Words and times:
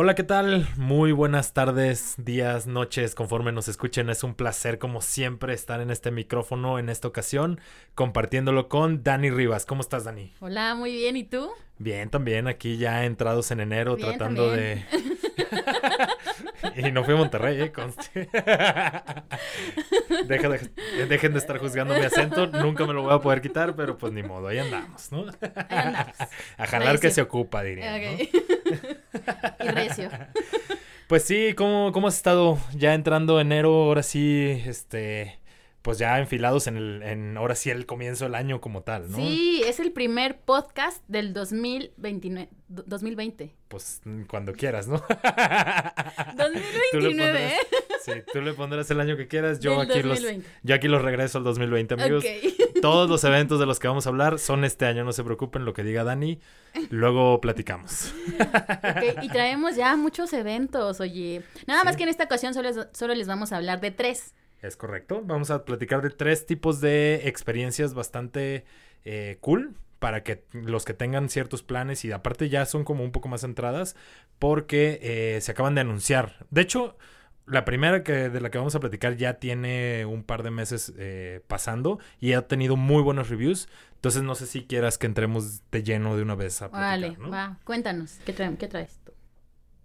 Hola, 0.00 0.14
¿qué 0.14 0.22
tal? 0.22 0.68
Muy 0.76 1.10
buenas 1.10 1.54
tardes, 1.54 2.14
días, 2.18 2.68
noches, 2.68 3.16
conforme 3.16 3.50
nos 3.50 3.66
escuchen. 3.66 4.10
Es 4.10 4.22
un 4.22 4.36
placer, 4.36 4.78
como 4.78 5.00
siempre, 5.00 5.52
estar 5.52 5.80
en 5.80 5.90
este 5.90 6.12
micrófono 6.12 6.78
en 6.78 6.88
esta 6.88 7.08
ocasión, 7.08 7.60
compartiéndolo 7.96 8.68
con 8.68 9.02
Dani 9.02 9.28
Rivas. 9.28 9.66
¿Cómo 9.66 9.80
estás, 9.80 10.04
Dani? 10.04 10.32
Hola, 10.38 10.76
muy 10.76 10.92
bien. 10.92 11.16
¿Y 11.16 11.24
tú? 11.24 11.50
Bien, 11.78 12.10
también. 12.10 12.46
Aquí 12.46 12.76
ya 12.76 13.06
entrados 13.06 13.50
en 13.50 13.58
enero, 13.58 13.96
tratando 13.96 14.52
de. 14.52 14.84
y 16.78 16.92
no 16.92 17.04
fui 17.04 17.14
a 17.14 17.16
Monterrey, 17.16 17.60
¿eh? 17.60 17.72
Conste. 17.72 18.28
dejen 21.08 21.32
de 21.32 21.38
estar 21.38 21.58
juzgando 21.58 21.94
mi 21.94 22.04
acento. 22.04 22.46
Nunca 22.46 22.86
me 22.86 22.92
lo 22.92 23.02
voy 23.02 23.14
a 23.14 23.18
poder 23.18 23.40
quitar, 23.40 23.74
pero 23.74 23.98
pues 23.98 24.12
ni 24.12 24.22
modo. 24.22 24.48
Ahí 24.48 24.58
andamos, 24.58 25.10
¿no? 25.10 25.24
Ahí 25.68 25.70
andamos. 25.70 26.16
a 26.56 26.66
jalar 26.66 27.00
que 27.00 27.10
se 27.10 27.22
ocupa, 27.22 27.62
diría. 27.62 27.96
Ok. 27.96 28.02
y 29.60 29.68
recio. 29.68 30.10
Pues 31.08 31.24
sí, 31.24 31.54
¿cómo, 31.56 31.90
¿cómo 31.92 32.08
has 32.08 32.16
estado? 32.16 32.58
Ya 32.74 32.94
entrando 32.94 33.40
enero, 33.40 33.72
ahora 33.72 34.02
sí, 34.02 34.62
este 34.66 35.37
pues 35.82 35.98
ya 35.98 36.18
enfilados 36.18 36.66
en 36.66 36.76
el, 36.76 37.02
en 37.02 37.36
ahora 37.36 37.54
sí 37.54 37.70
el 37.70 37.86
comienzo 37.86 38.24
del 38.24 38.34
año 38.34 38.60
como 38.60 38.82
tal, 38.82 39.10
¿no? 39.10 39.16
Sí, 39.16 39.62
es 39.64 39.80
el 39.80 39.92
primer 39.92 40.40
podcast 40.40 41.02
del 41.08 41.32
2029, 41.32 42.50
2020. 42.68 43.54
Pues 43.68 44.00
cuando 44.28 44.52
quieras, 44.52 44.88
¿no? 44.88 44.96
2029, 46.36 47.46
¿eh? 47.46 47.56
Sí, 48.02 48.12
tú 48.32 48.40
le 48.40 48.54
pondrás 48.54 48.90
el 48.90 49.00
año 49.00 49.16
que 49.16 49.28
quieras, 49.28 49.60
yo 49.60 49.80
aquí 49.80 50.02
los 50.02 50.20
yo 50.62 50.74
aquí 50.74 50.88
los 50.88 51.02
regreso 51.02 51.38
al 51.38 51.44
2020, 51.44 51.94
amigos. 51.94 52.24
Todos 52.82 53.08
los 53.08 53.22
eventos 53.24 53.60
de 53.60 53.66
los 53.66 53.78
que 53.78 53.88
vamos 53.88 54.06
a 54.06 54.10
hablar 54.10 54.38
son 54.38 54.64
este 54.64 54.86
año, 54.86 55.04
no 55.04 55.12
se 55.12 55.22
preocupen 55.24 55.64
lo 55.64 55.74
que 55.74 55.84
diga 55.84 56.04
Dani, 56.04 56.40
luego 56.90 57.40
platicamos. 57.40 58.12
Ok, 58.38 59.22
y 59.22 59.28
traemos 59.28 59.76
ya 59.76 59.96
muchos 59.96 60.32
eventos, 60.32 61.00
oye. 61.00 61.42
Nada 61.66 61.84
más 61.84 61.96
que 61.96 62.02
en 62.02 62.08
esta 62.08 62.24
ocasión 62.24 62.54
solo, 62.54 62.70
solo 62.92 63.14
les 63.14 63.26
vamos 63.26 63.52
a 63.52 63.56
hablar 63.56 63.80
de 63.80 63.90
tres. 63.90 64.34
Es 64.62 64.76
correcto. 64.76 65.22
Vamos 65.24 65.50
a 65.50 65.64
platicar 65.64 66.02
de 66.02 66.10
tres 66.10 66.46
tipos 66.46 66.80
de 66.80 67.28
experiencias 67.28 67.94
bastante 67.94 68.64
eh, 69.04 69.38
cool 69.40 69.74
para 69.98 70.22
que 70.22 70.44
los 70.52 70.84
que 70.84 70.94
tengan 70.94 71.28
ciertos 71.28 71.62
planes 71.62 72.04
y 72.04 72.12
aparte 72.12 72.48
ya 72.48 72.66
son 72.66 72.84
como 72.84 73.04
un 73.04 73.12
poco 73.12 73.28
más 73.28 73.40
centradas 73.40 73.96
porque 74.38 74.98
eh, 75.02 75.40
se 75.40 75.52
acaban 75.52 75.74
de 75.74 75.80
anunciar. 75.80 76.46
De 76.50 76.60
hecho, 76.60 76.96
la 77.46 77.64
primera 77.64 78.04
que, 78.04 78.28
de 78.28 78.40
la 78.40 78.50
que 78.50 78.58
vamos 78.58 78.74
a 78.74 78.80
platicar 78.80 79.16
ya 79.16 79.34
tiene 79.34 80.04
un 80.04 80.22
par 80.22 80.42
de 80.42 80.50
meses 80.50 80.92
eh, 80.98 81.40
pasando 81.46 81.98
y 82.20 82.32
ha 82.34 82.46
tenido 82.46 82.76
muy 82.76 83.02
buenos 83.02 83.28
reviews. 83.28 83.68
Entonces 83.94 84.22
no 84.22 84.34
sé 84.34 84.46
si 84.46 84.64
quieras 84.64 84.98
que 84.98 85.06
entremos 85.06 85.62
de 85.70 85.82
lleno 85.82 86.16
de 86.16 86.22
una 86.22 86.34
vez 86.34 86.62
a 86.62 86.70
platicar. 86.70 87.18
Vale, 87.18 87.30
va. 87.30 87.58
Cuéntanos, 87.64 88.18
¿qué, 88.24 88.34
qué 88.34 88.68
traes 88.68 89.00
tú? 89.04 89.12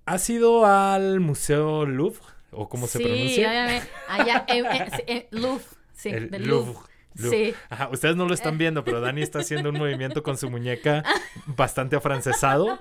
¿Has 0.05 0.29
ido 0.29 0.65
al 0.65 1.19
Museo 1.19 1.85
Louvre? 1.85 2.32
O 2.55 2.69
cómo 2.69 2.87
se 2.87 2.99
pronuncia. 2.99 3.81
Sí, 3.81 3.87
allá, 4.07 4.45
eh, 4.47 4.63
eh, 4.63 5.03
eh, 5.07 5.27
Louvre, 5.31 5.63
sí, 5.93 6.09
el 6.09 6.29
Louvre. 6.45 6.79
Sí. 7.15 7.53
Ajá, 7.69 7.89
ustedes 7.89 8.15
no 8.15 8.25
lo 8.27 8.33
están 8.33 8.57
viendo, 8.57 8.83
pero 8.83 8.99
Dani 8.99 9.21
está 9.21 9.39
haciendo 9.39 9.69
un 9.69 9.77
movimiento 9.77 10.23
con 10.23 10.37
su 10.37 10.49
muñeca 10.49 11.03
bastante 11.45 11.95
afrancesado. 11.95 12.79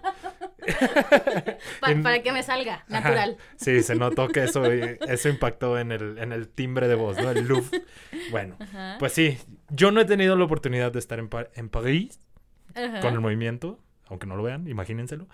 para 1.80 2.22
que 2.22 2.32
me 2.32 2.42
salga, 2.42 2.84
natural. 2.88 3.36
Sí, 3.56 3.82
se 3.82 3.94
notó 3.94 4.28
que 4.28 4.44
eso, 4.44 4.64
eso 4.64 5.28
impactó 5.28 5.78
en 5.78 5.92
el, 5.92 6.18
en 6.18 6.32
el 6.32 6.48
timbre 6.48 6.88
de 6.88 6.94
voz, 6.94 7.18
¿no? 7.18 7.30
El 7.30 7.46
Louvre. 7.46 7.82
Bueno, 8.30 8.56
pues 8.98 9.12
sí, 9.12 9.38
yo 9.68 9.90
no 9.90 10.00
he 10.00 10.04
tenido 10.04 10.36
la 10.36 10.44
oportunidad 10.44 10.92
de 10.92 10.98
estar 10.98 11.18
en, 11.18 11.28
en 11.54 11.68
París 11.68 12.20
con 12.74 13.12
el 13.12 13.20
movimiento, 13.20 13.78
aunque 14.06 14.26
no 14.26 14.36
lo 14.36 14.42
vean, 14.42 14.66
imagínenselo. 14.68 15.26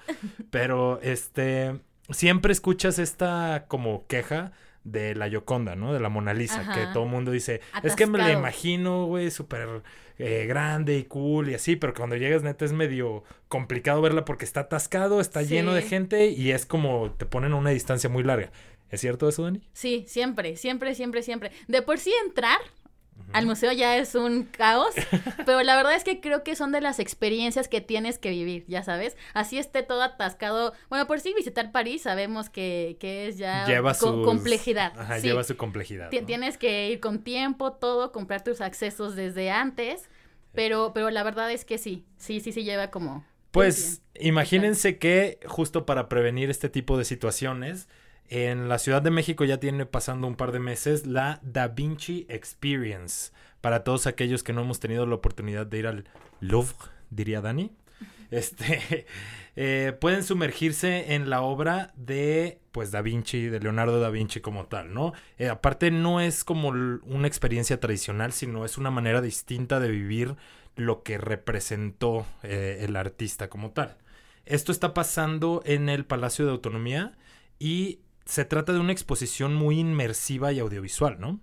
Pero 0.50 1.00
este, 1.02 1.78
siempre 2.10 2.52
escuchas 2.52 2.98
esta 2.98 3.66
como 3.68 4.06
queja 4.06 4.52
de 4.84 5.14
la 5.14 5.28
Yoconda, 5.28 5.76
¿no? 5.76 5.92
De 5.92 6.00
la 6.00 6.08
Mona 6.08 6.34
Lisa, 6.34 6.72
que 6.72 6.86
todo 6.92 7.04
el 7.04 7.10
mundo 7.10 7.30
dice, 7.30 7.60
es 7.82 7.94
que 7.94 8.06
me 8.06 8.18
la 8.18 8.32
imagino, 8.32 9.06
güey, 9.06 9.30
súper 9.30 9.82
eh, 10.18 10.46
grande 10.46 10.96
y 10.98 11.04
cool 11.04 11.50
y 11.50 11.54
así, 11.54 11.76
pero 11.76 11.94
cuando 11.94 12.16
llegas 12.16 12.42
neta 12.42 12.64
es 12.64 12.72
medio 12.72 13.24
complicado 13.48 14.00
verla 14.00 14.24
porque 14.24 14.44
está 14.44 14.60
atascado, 14.60 15.20
está 15.20 15.42
lleno 15.42 15.74
de 15.74 15.82
gente 15.82 16.28
y 16.28 16.52
es 16.52 16.66
como 16.66 17.12
te 17.12 17.26
ponen 17.26 17.52
a 17.52 17.56
una 17.56 17.70
distancia 17.70 18.08
muy 18.08 18.22
larga. 18.22 18.50
¿Es 18.90 19.02
cierto 19.02 19.28
eso, 19.28 19.42
Dani? 19.42 19.60
Sí, 19.74 20.06
siempre, 20.08 20.56
siempre, 20.56 20.94
siempre, 20.94 21.22
siempre. 21.22 21.52
De 21.66 21.82
por 21.82 21.98
sí 21.98 22.10
entrar 22.24 22.58
al 23.32 23.46
museo 23.46 23.72
ya 23.72 23.96
es 23.96 24.14
un 24.14 24.44
caos, 24.44 24.94
pero 25.46 25.62
la 25.62 25.76
verdad 25.76 25.94
es 25.94 26.04
que 26.04 26.20
creo 26.20 26.42
que 26.42 26.56
son 26.56 26.72
de 26.72 26.80
las 26.80 26.98
experiencias 26.98 27.68
que 27.68 27.80
tienes 27.80 28.18
que 28.18 28.30
vivir, 28.30 28.64
ya 28.68 28.82
sabes. 28.82 29.16
Así 29.34 29.58
esté 29.58 29.82
todo 29.82 30.02
atascado. 30.02 30.72
Bueno, 30.88 31.06
por 31.06 31.20
sí 31.20 31.34
visitar 31.34 31.72
París 31.72 32.02
sabemos 32.02 32.50
que, 32.50 32.96
que 33.00 33.28
es 33.28 33.38
ya 33.38 33.66
lleva 33.66 33.94
su 33.94 34.22
complejidad. 34.22 34.92
Ajá, 34.98 35.18
lleva 35.18 35.44
su 35.44 35.56
complejidad. 35.56 36.10
Tienes 36.10 36.58
que 36.58 36.90
ir 36.90 37.00
con 37.00 37.18
tiempo, 37.20 37.72
todo, 37.72 38.12
comprar 38.12 38.42
tus 38.42 38.60
accesos 38.60 39.14
desde 39.16 39.50
antes, 39.50 40.08
pero, 40.54 40.92
pero 40.94 41.10
la 41.10 41.22
verdad 41.22 41.50
es 41.50 41.64
que 41.64 41.78
sí, 41.78 42.04
sí, 42.16 42.40
sí, 42.40 42.52
sí 42.52 42.64
lleva 42.64 42.90
como... 42.90 43.24
Pues 43.50 44.02
imagínense 44.20 44.98
que 44.98 45.40
justo 45.46 45.86
para 45.86 46.08
prevenir 46.08 46.50
este 46.50 46.68
tipo 46.68 46.98
de 46.98 47.04
situaciones, 47.04 47.88
en 48.28 48.68
la 48.68 48.78
Ciudad 48.78 49.02
de 49.02 49.10
México 49.10 49.44
ya 49.44 49.58
tiene 49.58 49.86
pasando 49.86 50.26
un 50.26 50.36
par 50.36 50.52
de 50.52 50.58
meses 50.58 51.06
la 51.06 51.40
Da 51.42 51.68
Vinci 51.68 52.26
Experience. 52.28 53.32
Para 53.60 53.84
todos 53.84 54.06
aquellos 54.06 54.42
que 54.42 54.52
no 54.52 54.60
hemos 54.62 54.80
tenido 54.80 55.06
la 55.06 55.16
oportunidad 55.16 55.66
de 55.66 55.78
ir 55.78 55.86
al 55.86 56.04
Louvre, 56.40 56.76
diría 57.10 57.40
Dani. 57.40 57.72
Este, 58.30 59.06
eh, 59.56 59.96
pueden 59.98 60.22
sumergirse 60.22 61.14
en 61.14 61.30
la 61.30 61.40
obra 61.40 61.94
de, 61.96 62.60
pues, 62.72 62.90
Da 62.90 63.00
Vinci, 63.00 63.46
de 63.46 63.58
Leonardo 63.58 64.00
da 64.00 64.10
Vinci 64.10 64.40
como 64.40 64.66
tal, 64.66 64.92
¿no? 64.92 65.14
Eh, 65.38 65.48
aparte 65.48 65.90
no 65.90 66.20
es 66.20 66.44
como 66.44 66.68
una 66.68 67.26
experiencia 67.26 67.80
tradicional, 67.80 68.32
sino 68.32 68.66
es 68.66 68.76
una 68.76 68.90
manera 68.90 69.22
distinta 69.22 69.80
de 69.80 69.88
vivir 69.88 70.36
lo 70.76 71.02
que 71.02 71.16
representó 71.16 72.26
eh, 72.42 72.80
el 72.82 72.96
artista 72.96 73.48
como 73.48 73.70
tal. 73.70 73.96
Esto 74.44 74.72
está 74.72 74.94
pasando 74.94 75.62
en 75.64 75.88
el 75.88 76.04
Palacio 76.04 76.44
de 76.44 76.52
Autonomía 76.52 77.16
y 77.58 78.00
se 78.28 78.44
trata 78.44 78.74
de 78.74 78.78
una 78.78 78.92
exposición 78.92 79.54
muy 79.54 79.80
inmersiva 79.80 80.52
y 80.52 80.58
audiovisual, 80.58 81.18
¿no? 81.18 81.40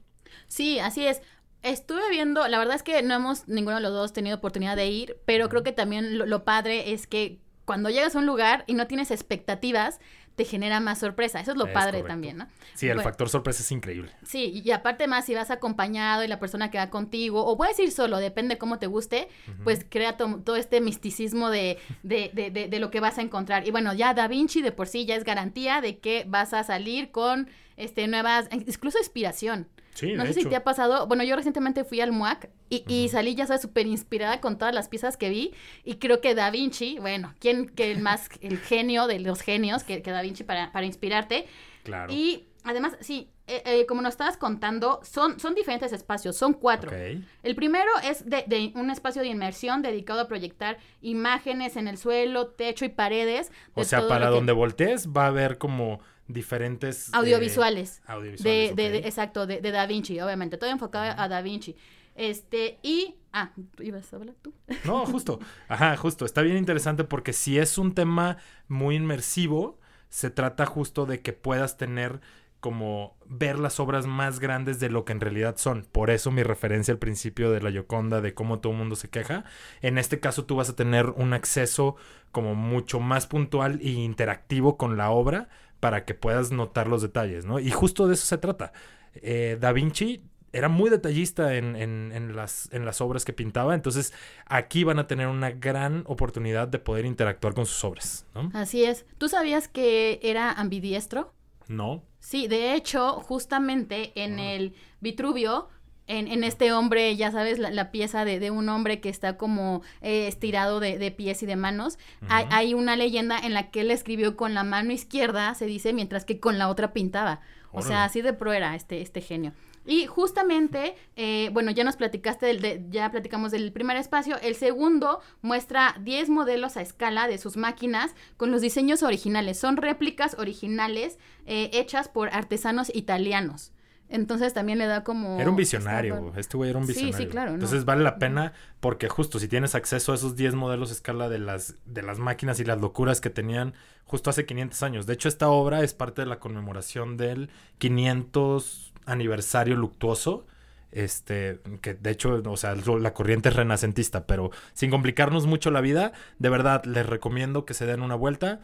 Sí, 0.47 0.77
así 0.77 1.05
es. 1.05 1.21
Estuve 1.63 2.07
viendo, 2.11 2.47
la 2.47 2.59
verdad 2.59 2.75
es 2.75 2.83
que 2.83 3.01
no 3.01 3.15
hemos 3.15 3.47
ninguno 3.47 3.77
de 3.77 3.81
los 3.81 3.91
dos 3.91 4.13
tenido 4.13 4.37
oportunidad 4.37 4.75
de 4.75 4.85
ir, 4.85 5.17
pero 5.25 5.49
creo 5.49 5.63
que 5.63 5.71
también 5.71 6.19
lo, 6.29 6.43
padre 6.43 6.93
es 6.93 7.07
que 7.07 7.39
cuando 7.65 7.89
llegas 7.89 8.15
a 8.15 8.19
un 8.19 8.27
lugar 8.27 8.63
y 8.67 8.75
no 8.75 8.85
tienes 8.85 9.09
expectativas, 9.09 9.99
te 10.35 10.45
genera 10.45 10.79
más 10.79 10.99
sorpresa. 10.99 11.39
Eso 11.39 11.51
es 11.51 11.57
lo 11.57 11.71
padre 11.71 12.03
también, 12.03 12.37
¿no? 12.37 12.47
Sí, 12.73 12.87
el 12.87 13.01
factor 13.01 13.29
sorpresa 13.29 13.63
es 13.63 13.71
increíble. 13.71 14.11
Sí, 14.23 14.61
y 14.63 14.71
aparte 14.71 15.07
más 15.07 15.25
si 15.25 15.33
vas 15.33 15.49
acompañado 15.49 16.23
y 16.23 16.27
la 16.27 16.39
persona 16.39 16.69
que 16.69 16.77
va 16.77 16.89
contigo, 16.89 17.45
o 17.45 17.57
puedes 17.57 17.79
ir 17.79 17.91
solo, 17.91 18.17
depende 18.17 18.57
cómo 18.57 18.77
te 18.77 18.87
guste, 18.87 19.29
pues 19.63 19.85
crea 19.87 20.17
todo 20.17 20.55
este 20.55 20.81
misticismo 20.81 21.49
de, 21.49 21.79
de, 22.03 22.31
de, 22.33 22.51
de, 22.51 22.79
lo 22.79 22.91
que 22.91 22.99
vas 22.99 23.17
a 23.17 23.21
encontrar. 23.21 23.67
Y 23.67 23.71
bueno, 23.71 23.93
ya 23.93 24.13
Da 24.13 24.27
Vinci 24.27 24.61
de 24.61 24.71
por 24.71 24.87
sí 24.87 25.05
ya 25.05 25.15
es 25.15 25.23
garantía 25.23 25.81
de 25.81 25.99
que 25.99 26.25
vas 26.27 26.53
a 26.53 26.63
salir 26.63 27.11
con 27.11 27.49
este 27.77 28.07
nuevas, 28.07 28.47
incluso 28.51 28.97
inspiración 28.97 29.67
no 30.15 30.25
sé 30.25 30.33
si 30.33 30.45
te 30.45 30.55
ha 30.55 30.63
pasado. 30.63 31.07
Bueno, 31.07 31.23
yo 31.23 31.35
recientemente 31.35 31.83
fui 31.83 32.01
al 32.01 32.11
MUAC 32.11 32.49
y, 32.69 33.09
salí, 33.09 33.35
ya 33.35 33.47
sabes, 33.47 33.61
súper 33.61 33.87
inspirada 33.87 34.41
con 34.41 34.57
todas 34.57 34.73
las 34.73 34.89
piezas 34.89 35.17
que 35.17 35.29
vi. 35.29 35.53
Y 35.83 35.95
creo 35.95 36.21
que 36.21 36.35
Da 36.35 36.49
Vinci, 36.51 36.97
bueno, 36.99 37.33
¿quién 37.39 37.67
que 37.67 37.91
el 37.91 38.01
más, 38.01 38.29
el 38.41 38.59
genio 38.59 39.07
de 39.07 39.19
los 39.19 39.41
genios 39.41 39.83
que, 39.83 40.01
que 40.01 40.11
Da 40.11 40.21
Vinci 40.21 40.43
para, 40.43 40.71
para 40.71 40.85
inspirarte? 40.85 41.45
Claro. 41.83 42.11
Y 42.11 42.47
además, 42.63 42.97
sí, 42.99 43.29
eh, 43.47 43.61
eh, 43.65 43.85
como 43.85 44.01
nos 44.01 44.15
estabas 44.15 44.37
contando, 44.37 44.99
son, 45.03 45.39
son 45.39 45.53
diferentes 45.53 45.93
espacios, 45.93 46.35
son 46.35 46.53
cuatro. 46.53 46.91
El 46.91 47.55
primero 47.55 47.91
es 48.03 48.27
de, 48.27 48.43
de, 48.47 48.71
un 48.73 48.89
espacio 48.89 49.21
de 49.21 49.27
inmersión 49.27 49.83
dedicado 49.83 50.21
a 50.21 50.27
proyectar 50.27 50.79
imágenes 51.01 51.77
en 51.77 51.87
el 51.87 51.99
suelo, 51.99 52.47
techo 52.47 52.85
y 52.85 52.89
paredes. 52.89 53.51
O 53.75 53.83
sea, 53.83 54.07
para 54.07 54.29
donde 54.29 54.51
voltees 54.51 55.09
va 55.09 55.25
a 55.25 55.27
haber 55.27 55.59
como 55.59 55.99
diferentes... 56.27 57.09
Eh, 57.09 57.11
audiovisuales. 57.13 58.01
De, 58.39 58.97
exacto, 59.05 59.47
de, 59.47 59.59
Da 59.61 59.85
Vinci, 59.85 60.19
obviamente. 60.19 60.57
Todo 60.57 60.69
enfocado 60.69 61.19
a 61.19 61.27
Da 61.27 61.41
Vinci. 61.41 61.75
Este, 62.15 62.79
y... 62.81 63.15
Ah, 63.33 63.51
¿ibas 63.79 64.11
a 64.13 64.15
hablar 64.15 64.35
tú? 64.41 64.53
No, 64.85 65.05
justo. 65.05 65.39
Ajá, 65.67 65.95
justo. 65.97 66.25
Está 66.25 66.41
bien 66.41 66.57
interesante 66.57 67.03
porque 67.03 67.33
si 67.33 67.59
es 67.59 67.77
un 67.77 67.93
tema 67.93 68.37
muy 68.67 68.95
inmersivo, 68.95 69.79
se 70.09 70.29
trata 70.29 70.65
justo 70.65 71.05
de 71.05 71.21
que 71.21 71.33
puedas 71.33 71.77
tener 71.77 72.21
como 72.61 73.15
ver 73.27 73.59
las 73.59 73.79
obras 73.79 74.07
más 74.07 74.39
grandes 74.39 74.79
de 74.79 74.89
lo 74.89 75.05
que 75.05 75.11
en 75.11 75.19
realidad 75.19 75.57
son. 75.57 75.85
Por 75.91 76.09
eso 76.09 76.31
mi 76.31 76.41
referencia 76.41 76.93
al 76.93 76.97
principio 76.97 77.51
de 77.51 77.61
la 77.61 77.69
Yoconda, 77.69 78.21
de 78.21 78.33
cómo 78.33 78.59
todo 78.59 78.73
el 78.73 78.79
mundo 78.79 78.95
se 78.95 79.09
queja. 79.09 79.43
En 79.81 79.99
este 79.99 80.19
caso 80.19 80.45
tú 80.45 80.55
vas 80.55 80.69
a 80.69 80.75
tener 80.75 81.11
un 81.11 81.33
acceso 81.33 81.95
como 82.31 82.55
mucho 82.55 82.99
más 82.99 83.27
puntual 83.27 83.79
e 83.83 83.89
interactivo 83.89 84.77
con 84.77 84.97
la 84.97 85.11
obra 85.11 85.47
para 85.79 86.05
que 86.05 86.13
puedas 86.13 86.51
notar 86.51 86.87
los 86.87 87.01
detalles, 87.01 87.45
¿no? 87.45 87.59
Y 87.59 87.71
justo 87.71 88.07
de 88.07 88.13
eso 88.15 88.25
se 88.25 88.37
trata. 88.37 88.73
Eh, 89.15 89.57
da 89.59 89.71
Vinci 89.71 90.23
era 90.55 90.69
muy 90.69 90.89
detallista 90.89 91.55
en, 91.55 91.75
en, 91.75 92.13
en, 92.13 92.33
las, 92.33 92.69
en 92.71 92.85
las 92.85 93.01
obras 93.01 93.25
que 93.25 93.33
pintaba. 93.33 93.75
Entonces, 93.75 94.13
aquí 94.45 94.85
van 94.85 94.99
a 94.99 95.07
tener 95.07 95.27
una 95.27 95.51
gran 95.51 96.03
oportunidad 96.07 96.69
de 96.69 96.79
poder 96.79 97.05
interactuar 97.05 97.53
con 97.53 97.65
sus 97.65 97.83
obras, 97.83 98.25
¿no? 98.33 98.51
Así 98.53 98.85
es. 98.85 99.05
¿Tú 99.17 99.27
sabías 99.27 99.67
que 99.67 100.19
era 100.23 100.53
ambidiestro? 100.53 101.33
No. 101.67 102.03
Sí, 102.19 102.47
de 102.47 102.73
hecho, 102.73 103.19
justamente 103.19 104.13
en 104.15 104.39
el 104.39 104.75
Vitruvio 105.01 105.67
en, 106.07 106.27
en, 106.27 106.43
este 106.43 106.71
hombre, 106.71 107.15
ya 107.15 107.31
sabes, 107.31 107.59
la, 107.59 107.91
pieza 107.91 108.25
de, 108.25 108.39
de, 108.39 108.51
un 108.51 108.69
hombre 108.69 108.99
que 108.99 109.09
está 109.09 109.37
como 109.37 109.81
eh, 110.01 110.27
estirado 110.27 110.79
de, 110.79 110.97
de, 110.97 111.11
pies 111.11 111.41
y 111.43 111.45
de 111.45 111.55
manos. 111.55 111.97
hay, 112.29 112.45
hay, 112.51 112.73
una 112.73 112.95
leyenda 112.95 113.37
en 113.39 113.53
la 113.53 113.71
que 113.71 113.81
él 113.81 113.91
escribió 113.91 114.35
con 114.35 114.53
la 114.53 114.63
mano 114.63 114.91
izquierda, 114.91 115.53
se 115.55 115.65
dice, 115.65 115.93
mientras 115.93 116.25
que 116.25 116.39
con 116.39 116.57
la 116.57 116.69
otra 116.69 116.93
pintaba. 116.93 117.41
O 117.71 117.81
sea, 117.81 118.05
así 118.05 118.21
de 118.21 118.31
pro 118.31 118.53
era 118.53 118.73
este, 118.75 119.01
este 119.01 119.19
genio. 119.19 119.53
Y 119.85 120.07
justamente, 120.07 120.95
eh, 121.15 121.49
bueno, 121.53 121.71
ya 121.71 121.83
nos 121.83 121.95
platicaste, 121.95 122.45
del, 122.47 122.61
de, 122.61 122.83
ya 122.89 123.11
platicamos 123.11 123.51
del 123.51 123.71
primer 123.71 123.97
espacio. 123.97 124.37
El 124.41 124.55
segundo 124.55 125.19
muestra 125.41 125.95
10 126.01 126.29
modelos 126.29 126.75
a 126.77 126.81
escala 126.81 127.27
de 127.27 127.37
sus 127.37 127.55
máquinas 127.55 128.15
con 128.37 128.49
los 128.49 128.61
diseños 128.61 129.03
originales. 129.03 129.59
Son 129.59 129.77
réplicas 129.77 130.35
originales 130.39 131.19
eh, 131.45 131.69
hechas 131.73 132.09
por 132.09 132.29
artesanos 132.33 132.91
italianos. 132.95 133.73
Entonces 134.09 134.53
también 134.53 134.77
le 134.77 134.85
da 134.85 135.03
como... 135.03 135.39
Era 135.39 135.49
un 135.49 135.55
visionario, 135.55 136.31
este 136.37 136.57
güey 136.57 136.69
era 136.69 136.79
un 136.79 136.85
visionario. 136.85 137.17
Sí, 137.17 137.23
sí, 137.23 137.29
claro. 137.29 137.53
Entonces 137.53 137.79
no. 137.79 137.85
vale 137.85 138.03
la 138.03 138.19
pena 138.19 138.53
porque 138.79 139.09
justo 139.09 139.39
si 139.39 139.47
tienes 139.47 139.73
acceso 139.73 140.11
a 140.11 140.15
esos 140.15 140.35
10 140.35 140.55
modelos 140.55 140.91
a 140.91 140.93
escala 140.93 141.27
de 141.27 141.39
las, 141.39 141.75
de 141.85 142.03
las 142.03 142.19
máquinas 142.19 142.59
y 142.59 142.65
las 142.65 142.79
locuras 142.79 143.19
que 143.19 143.29
tenían 143.29 143.73
justo 144.05 144.29
hace 144.29 144.45
500 144.45 144.83
años. 144.83 145.05
De 145.07 145.13
hecho, 145.13 145.27
esta 145.27 145.49
obra 145.49 145.81
es 145.83 145.93
parte 145.93 146.21
de 146.21 146.27
la 146.27 146.39
conmemoración 146.39 147.17
del 147.17 147.49
500 147.79 148.93
aniversario 149.05 149.75
luctuoso. 149.75 150.45
Este, 150.91 151.59
que 151.81 151.93
de 151.93 152.11
hecho, 152.11 152.41
o 152.45 152.57
sea, 152.57 152.75
la 152.75 153.13
corriente 153.13 153.49
es 153.49 153.55
renacentista, 153.55 154.25
pero 154.25 154.51
sin 154.73 154.91
complicarnos 154.91 155.45
mucho 155.45 155.69
la 155.69 155.81
vida, 155.81 156.13
de 156.39 156.47
verdad 156.47 156.85
les 156.85 157.05
recomiendo 157.05 157.65
que 157.65 157.73
se 157.73 157.85
den 157.85 158.01
una 158.01 158.15
vuelta. 158.15 158.61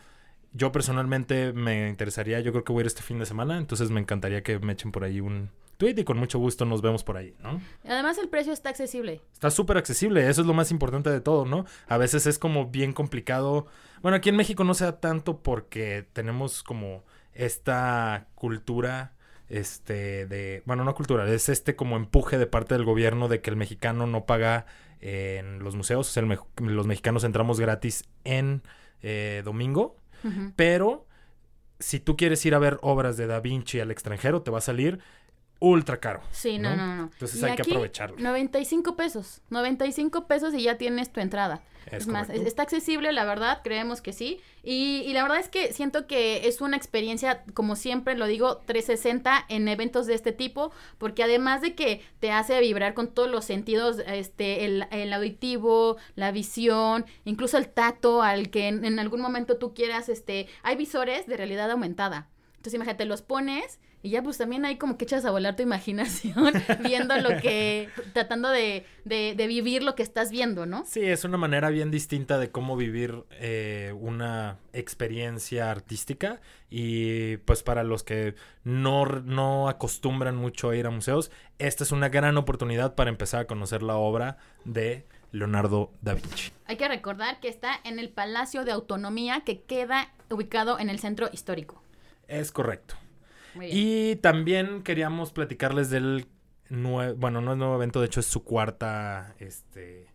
Yo 0.53 0.71
personalmente 0.71 1.53
me 1.53 1.87
interesaría, 1.87 2.39
yo 2.41 2.51
creo 2.51 2.63
que 2.63 2.73
voy 2.73 2.81
a 2.81 2.83
ir 2.83 2.87
este 2.87 3.01
fin 3.01 3.19
de 3.19 3.25
semana, 3.25 3.57
entonces 3.57 3.89
me 3.89 4.01
encantaría 4.01 4.43
que 4.43 4.59
me 4.59 4.73
echen 4.73 4.91
por 4.91 5.03
ahí 5.03 5.21
un 5.21 5.49
tweet 5.77 5.95
y 5.97 6.03
con 6.03 6.17
mucho 6.17 6.37
gusto 6.37 6.65
nos 6.65 6.81
vemos 6.81 7.03
por 7.03 7.17
ahí, 7.17 7.33
¿no? 7.41 7.61
Además 7.85 8.17
el 8.17 8.29
precio 8.29 8.53
está 8.53 8.69
accesible. 8.69 9.21
Está 9.33 9.49
súper 9.49 9.77
accesible, 9.77 10.29
eso 10.29 10.41
es 10.41 10.47
lo 10.47 10.53
más 10.53 10.69
importante 10.69 11.09
de 11.09 11.21
todo, 11.21 11.45
¿no? 11.45 11.65
A 11.87 11.97
veces 11.97 12.27
es 12.27 12.37
como 12.37 12.67
bien 12.67 12.93
complicado. 12.93 13.65
Bueno, 14.01 14.17
aquí 14.17 14.29
en 14.29 14.35
México 14.35 14.63
no 14.63 14.73
sea 14.73 14.99
tanto 14.99 15.41
porque 15.41 16.05
tenemos 16.13 16.63
como 16.63 17.03
esta 17.33 18.27
cultura 18.35 19.13
este 19.49 20.25
de 20.27 20.63
bueno 20.65 20.85
no 20.85 20.95
cultural 20.95 21.27
es 21.27 21.49
este 21.49 21.75
como 21.75 21.97
empuje 21.97 22.37
de 22.37 22.47
parte 22.47 22.73
del 22.73 22.85
gobierno 22.85 23.27
de 23.27 23.41
que 23.41 23.49
el 23.49 23.57
mexicano 23.57 24.07
no 24.07 24.25
paga 24.25 24.65
en 25.01 25.59
los 25.59 25.75
museos 25.75 26.07
o 26.07 26.11
sea 26.11 26.23
me 26.23 26.37
los 26.57 26.87
mexicanos 26.87 27.23
entramos 27.25 27.59
gratis 27.59 28.05
en 28.23 28.61
eh, 29.01 29.41
domingo 29.43 29.97
pero 30.55 31.07
si 31.79 31.99
tú 31.99 32.15
quieres 32.15 32.45
ir 32.45 32.55
a 32.55 32.59
ver 32.59 32.79
obras 32.81 33.17
de 33.17 33.27
Da 33.27 33.39
Vinci 33.39 33.79
al 33.79 33.91
extranjero 33.91 34.41
te 34.43 34.51
va 34.51 34.59
a 34.59 34.61
salir 34.61 34.99
ultra 35.61 35.97
caro. 35.97 36.21
Sí, 36.31 36.57
no, 36.57 36.75
no, 36.75 36.95
no. 36.95 37.03
Entonces 37.03 37.41
y 37.41 37.45
hay 37.45 37.55
que 37.55 37.61
aprovecharlo. 37.61 38.17
95 38.17 38.95
pesos. 38.95 39.41
95 39.51 40.27
pesos 40.27 40.53
y 40.55 40.63
ya 40.63 40.77
tienes 40.77 41.13
tu 41.13 41.21
entrada. 41.21 41.61
Es, 41.85 42.03
es 42.03 42.07
más, 42.07 42.29
está 42.29 42.63
accesible, 42.63 43.11
la 43.11 43.25
verdad, 43.25 43.61
creemos 43.63 44.01
que 44.01 44.11
sí. 44.11 44.39
Y, 44.63 45.03
y, 45.05 45.13
la 45.13 45.23
verdad 45.23 45.39
es 45.39 45.49
que 45.49 45.71
siento 45.71 46.07
que 46.07 46.47
es 46.47 46.61
una 46.61 46.77
experiencia, 46.77 47.43
como 47.53 47.75
siempre 47.75 48.15
lo 48.15 48.25
digo, 48.27 48.57
360 48.65 49.45
en 49.49 49.67
eventos 49.67 50.07
de 50.07 50.15
este 50.15 50.31
tipo, 50.31 50.71
porque 50.97 51.23
además 51.23 51.61
de 51.61 51.75
que 51.75 52.01
te 52.19 52.31
hace 52.31 52.59
vibrar 52.59 52.93
con 52.93 53.07
todos 53.07 53.29
los 53.29 53.45
sentidos, 53.45 53.97
este, 54.07 54.65
el, 54.65 54.87
el 54.91 55.13
auditivo, 55.13 55.97
la 56.15 56.31
visión, 56.31 57.05
incluso 57.25 57.57
el 57.57 57.67
tacto, 57.67 58.21
al 58.23 58.49
que 58.49 58.67
en, 58.67 58.85
en 58.85 58.99
algún 58.99 59.21
momento 59.21 59.57
tú 59.57 59.73
quieras, 59.73 60.09
este, 60.09 60.47
hay 60.63 60.75
visores 60.75 61.27
de 61.27 61.37
realidad 61.37 61.69
aumentada. 61.69 62.29
Entonces 62.57 62.75
imagínate, 62.75 63.05
los 63.05 63.21
pones 63.23 63.79
y 64.03 64.09
ya 64.09 64.23
pues 64.23 64.37
también 64.37 64.65
hay 64.65 64.77
como 64.77 64.97
que 64.97 65.05
echas 65.05 65.25
a 65.25 65.31
volar 65.31 65.55
tu 65.55 65.63
imaginación 65.63 66.53
viendo 66.83 67.15
lo 67.17 67.29
que, 67.41 67.89
tratando 68.13 68.49
de, 68.49 68.85
de, 69.05 69.35
de, 69.35 69.47
vivir 69.47 69.83
lo 69.83 69.95
que 69.95 70.03
estás 70.03 70.31
viendo, 70.31 70.65
¿no? 70.65 70.83
Sí, 70.85 71.01
es 71.01 71.23
una 71.23 71.37
manera 71.37 71.69
bien 71.69 71.91
distinta 71.91 72.39
de 72.39 72.51
cómo 72.51 72.75
vivir 72.75 73.23
eh, 73.31 73.93
una 73.99 74.57
experiencia 74.73 75.69
artística 75.69 76.41
y 76.69 77.37
pues 77.37 77.63
para 77.63 77.83
los 77.83 78.03
que 78.03 78.35
no, 78.63 79.05
no 79.05 79.69
acostumbran 79.69 80.35
mucho 80.35 80.69
a 80.69 80.75
ir 80.75 80.87
a 80.87 80.89
museos, 80.89 81.31
esta 81.59 81.83
es 81.83 81.91
una 81.91 82.09
gran 82.09 82.37
oportunidad 82.37 82.95
para 82.95 83.09
empezar 83.09 83.41
a 83.41 83.47
conocer 83.47 83.83
la 83.83 83.97
obra 83.97 84.37
de 84.65 85.05
Leonardo 85.31 85.91
da 86.01 86.13
Vinci. 86.13 86.51
Hay 86.65 86.77
que 86.77 86.87
recordar 86.87 87.39
que 87.39 87.47
está 87.47 87.79
en 87.83 87.99
el 87.99 88.09
Palacio 88.09 88.65
de 88.65 88.71
Autonomía 88.71 89.41
que 89.45 89.61
queda 89.61 90.13
ubicado 90.29 90.79
en 90.79 90.89
el 90.89 90.99
centro 90.99 91.29
histórico. 91.31 91.81
Es 92.27 92.51
correcto. 92.51 92.95
Y 93.59 94.15
también 94.17 94.83
queríamos 94.83 95.31
platicarles 95.31 95.89
del 95.89 96.27
nuevo, 96.69 97.15
bueno, 97.15 97.41
no 97.41 97.51
es 97.51 97.57
nuevo 97.57 97.75
evento, 97.75 97.99
de 97.99 98.07
hecho 98.07 98.19
es 98.19 98.25
su 98.25 98.43
cuarta 98.43 99.35
este, 99.39 100.07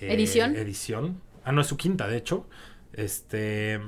eh, 0.00 0.12
edición. 0.12 0.56
edición. 0.56 1.20
Ah, 1.44 1.52
no, 1.52 1.60
es 1.60 1.66
su 1.66 1.76
quinta, 1.76 2.08
de 2.08 2.16
hecho. 2.16 2.48
Este, 2.92 3.80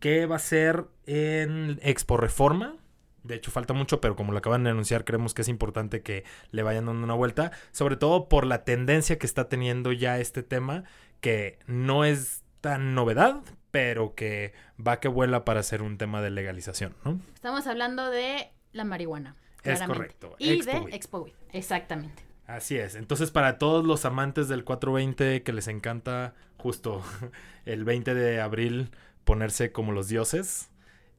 que 0.00 0.26
va 0.26 0.36
a 0.36 0.40
ser 0.40 0.86
en 1.06 1.78
Expo 1.82 2.16
Reforma. 2.16 2.76
De 3.24 3.34
hecho, 3.34 3.50
falta 3.50 3.74
mucho, 3.74 4.00
pero 4.00 4.16
como 4.16 4.32
lo 4.32 4.38
acaban 4.38 4.64
de 4.64 4.70
anunciar, 4.70 5.04
creemos 5.04 5.34
que 5.34 5.42
es 5.42 5.48
importante 5.48 6.02
que 6.02 6.24
le 6.50 6.62
vayan 6.62 6.86
dando 6.86 7.04
una 7.04 7.14
vuelta. 7.14 7.52
Sobre 7.72 7.96
todo 7.96 8.28
por 8.28 8.46
la 8.46 8.64
tendencia 8.64 9.18
que 9.18 9.26
está 9.26 9.48
teniendo 9.48 9.92
ya 9.92 10.18
este 10.18 10.42
tema, 10.42 10.84
que 11.20 11.58
no 11.66 12.04
es 12.04 12.42
tan 12.60 12.94
novedad, 12.94 13.42
pero 13.78 14.16
que 14.16 14.52
va 14.84 14.98
que 14.98 15.06
vuela 15.06 15.44
para 15.44 15.62
ser 15.62 15.82
un 15.82 15.98
tema 15.98 16.20
de 16.20 16.30
legalización, 16.30 16.96
¿no? 17.04 17.20
Estamos 17.32 17.68
hablando 17.68 18.10
de 18.10 18.50
la 18.72 18.82
marihuana. 18.82 19.36
Es 19.62 19.80
correcto. 19.82 20.34
Y 20.40 20.50
Expo 20.50 20.86
de 20.86 20.96
Expo 20.96 21.18
Weed. 21.20 21.32
Exactamente. 21.52 22.24
Así 22.48 22.76
es. 22.76 22.96
Entonces, 22.96 23.30
para 23.30 23.56
todos 23.56 23.86
los 23.86 24.04
amantes 24.04 24.48
del 24.48 24.64
420 24.64 25.44
que 25.44 25.52
les 25.52 25.68
encanta 25.68 26.34
justo 26.56 27.04
el 27.66 27.84
20 27.84 28.14
de 28.14 28.40
abril 28.40 28.90
ponerse 29.22 29.70
como 29.70 29.92
los 29.92 30.08
dioses, 30.08 30.70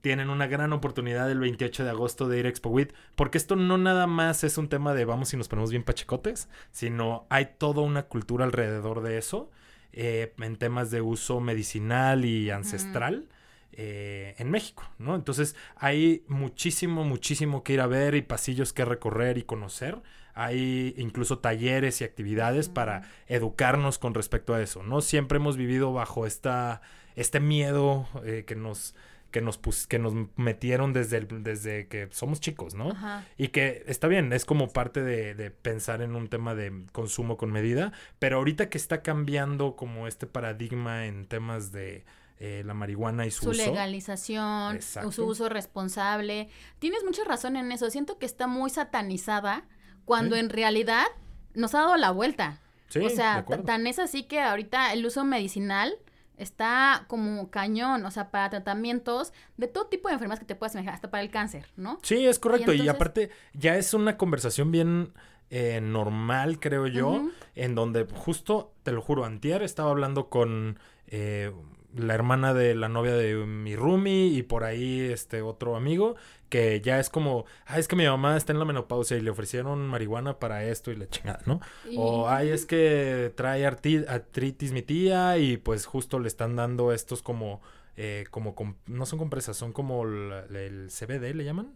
tienen 0.01 0.29
una 0.29 0.47
gran 0.47 0.73
oportunidad 0.73 1.31
el 1.31 1.39
28 1.39 1.85
de 1.85 1.89
agosto 1.91 2.27
de 2.27 2.39
ir 2.39 2.45
a 2.45 2.49
Expo 2.49 2.71
Weed, 2.71 2.89
porque 3.15 3.37
esto 3.37 3.55
no 3.55 3.77
nada 3.77 4.05
más 4.05 4.43
es 4.43 4.57
un 4.57 4.67
tema 4.67 4.93
de 4.93 5.05
vamos 5.05 5.33
y 5.33 5.37
nos 5.37 5.47
ponemos 5.47 5.69
bien 5.69 5.85
pachecotes, 5.85 6.49
sino 6.73 7.25
hay 7.29 7.51
toda 7.57 7.83
una 7.83 8.03
cultura 8.03 8.43
alrededor 8.43 9.01
de 9.01 9.17
eso 9.17 9.49
eh, 9.93 10.33
en 10.39 10.55
temas 10.57 10.91
de 10.91 11.01
uso 11.01 11.39
medicinal 11.39 12.25
y 12.25 12.49
ancestral. 12.49 13.27
Mm. 13.29 13.39
Eh, 13.81 14.35
en 14.39 14.51
México, 14.51 14.83
¿no? 14.97 15.15
Entonces 15.15 15.55
hay 15.77 16.25
muchísimo, 16.27 17.05
muchísimo 17.05 17.63
que 17.63 17.73
ir 17.73 17.79
a 17.79 17.87
ver 17.87 18.13
y 18.15 18.21
pasillos 18.21 18.73
que 18.73 18.83
recorrer 18.83 19.37
y 19.37 19.43
conocer. 19.43 20.01
Hay 20.33 20.93
incluso 20.97 21.39
talleres 21.39 22.01
y 22.01 22.03
actividades 22.03 22.67
mm. 22.67 22.73
para 22.73 23.09
educarnos 23.27 23.97
con 23.97 24.13
respecto 24.13 24.53
a 24.53 24.61
eso, 24.61 24.83
¿no? 24.83 24.99
Siempre 24.99 25.37
hemos 25.37 25.55
vivido 25.55 25.93
bajo 25.93 26.25
esta, 26.25 26.81
este 27.15 27.39
miedo 27.39 28.05
eh, 28.25 28.43
que 28.45 28.55
nos 28.55 28.95
que 29.31 29.41
nos 29.41 29.57
pus 29.57 29.87
que 29.87 29.99
nos 29.99 30.13
metieron 30.35 30.93
desde 30.93 31.17
el, 31.17 31.43
desde 31.43 31.87
que 31.87 32.07
somos 32.11 32.39
chicos, 32.39 32.73
¿no? 32.73 32.91
Ajá. 32.91 33.25
Y 33.37 33.49
que 33.49 33.83
está 33.87 34.07
bien, 34.07 34.33
es 34.33 34.45
como 34.45 34.69
parte 34.69 35.03
de, 35.03 35.35
de, 35.35 35.51
pensar 35.51 36.01
en 36.01 36.15
un 36.15 36.27
tema 36.27 36.55
de 36.55 36.85
consumo 36.91 37.37
con 37.37 37.51
medida, 37.51 37.91
pero 38.19 38.37
ahorita 38.37 38.69
que 38.69 38.77
está 38.77 39.01
cambiando 39.01 39.75
como 39.75 40.07
este 40.07 40.27
paradigma 40.27 41.05
en 41.05 41.25
temas 41.25 41.71
de 41.71 42.05
eh, 42.39 42.63
la 42.65 42.73
marihuana 42.73 43.25
y 43.25 43.31
su, 43.31 43.43
su 43.45 43.49
uso. 43.51 43.65
legalización, 43.65 44.75
Exacto. 44.75 45.11
su 45.11 45.25
uso 45.25 45.49
responsable. 45.49 46.49
Tienes 46.79 47.03
mucha 47.03 47.23
razón 47.25 47.57
en 47.57 47.71
eso. 47.71 47.89
Siento 47.89 48.17
que 48.17 48.25
está 48.25 48.47
muy 48.47 48.69
satanizada 48.69 49.65
cuando 50.05 50.35
Sí. 50.35 50.41
en 50.41 50.49
realidad 50.49 51.05
nos 51.53 51.75
ha 51.75 51.79
dado 51.79 51.97
la 51.97 52.11
vuelta. 52.11 52.59
Sí, 52.87 52.99
o 52.99 53.09
sea, 53.09 53.45
tan 53.65 53.85
es 53.87 53.99
así 53.99 54.23
que 54.23 54.39
ahorita 54.39 54.93
el 54.93 55.05
uso 55.05 55.23
medicinal 55.23 55.93
está 56.39 57.05
como 57.07 57.51
cañón, 57.51 58.05
o 58.05 58.11
sea, 58.11 58.31
para 58.31 58.49
tratamientos 58.49 59.33
de 59.57 59.67
todo 59.67 59.85
tipo 59.87 60.07
de 60.07 60.13
enfermedades 60.13 60.39
que 60.39 60.45
te 60.45 60.55
puedas 60.55 60.73
imaginar, 60.73 60.95
hasta 60.95 61.11
para 61.11 61.21
el 61.21 61.29
cáncer, 61.29 61.67
¿no? 61.77 61.99
Sí, 62.01 62.25
es 62.25 62.39
correcto. 62.39 62.71
Y, 62.71 62.77
entonces- 62.79 62.95
aparte, 62.95 63.29
ya 63.53 63.75
es 63.77 63.93
una 63.93 64.17
conversación 64.17 64.71
bien 64.71 65.13
eh, 65.51 65.81
normal, 65.81 66.59
creo 66.59 66.87
yo, 66.87 67.29
en 67.55 67.75
donde 67.75 68.05
justo, 68.05 68.71
te 68.83 68.91
lo 68.91 69.01
juro, 69.01 69.25
Antier 69.25 69.63
estaba 69.63 69.89
hablando 69.89 70.29
con 70.29 70.79
eh, 71.07 71.51
la 71.95 72.13
hermana 72.13 72.53
de 72.53 72.75
la 72.75 72.87
novia 72.89 73.13
de 73.13 73.35
mi 73.35 73.75
roomie 73.75 74.27
y 74.27 74.43
por 74.43 74.63
ahí 74.63 74.99
este 75.01 75.41
otro 75.41 75.75
amigo 75.75 76.15
que 76.49 76.81
ya 76.81 76.99
es 76.99 77.09
como, 77.09 77.45
ah, 77.65 77.77
es 77.79 77.87
que 77.87 77.95
mi 77.95 78.05
mamá 78.05 78.35
está 78.37 78.53
en 78.53 78.59
la 78.59 78.65
menopausia 78.65 79.17
y 79.17 79.21
le 79.21 79.29
ofrecieron 79.31 79.87
marihuana 79.87 80.39
para 80.39 80.63
esto 80.65 80.91
y 80.91 80.95
la 80.95 81.07
chingada, 81.07 81.41
¿no? 81.45 81.59
Y- 81.89 81.95
O, 81.97 82.27
ay, 82.29 82.49
es 82.49 82.65
que 82.65 83.31
trae 83.35 83.65
artritis 83.65 84.71
mi 84.71 84.81
tía 84.81 85.37
y 85.37 85.57
pues 85.57 85.85
justo 85.85 86.19
le 86.19 86.27
están 86.27 86.55
dando 86.55 86.91
estos 86.91 87.21
como, 87.21 87.61
eh, 87.97 88.25
como, 88.31 88.55
com- 88.55 88.75
no 88.87 89.05
son 89.05 89.19
compresas, 89.19 89.57
son 89.57 89.73
como 89.73 90.05
la- 90.05 90.45
el 90.45 90.89
CBD, 90.91 91.33
le 91.33 91.43
llaman. 91.43 91.73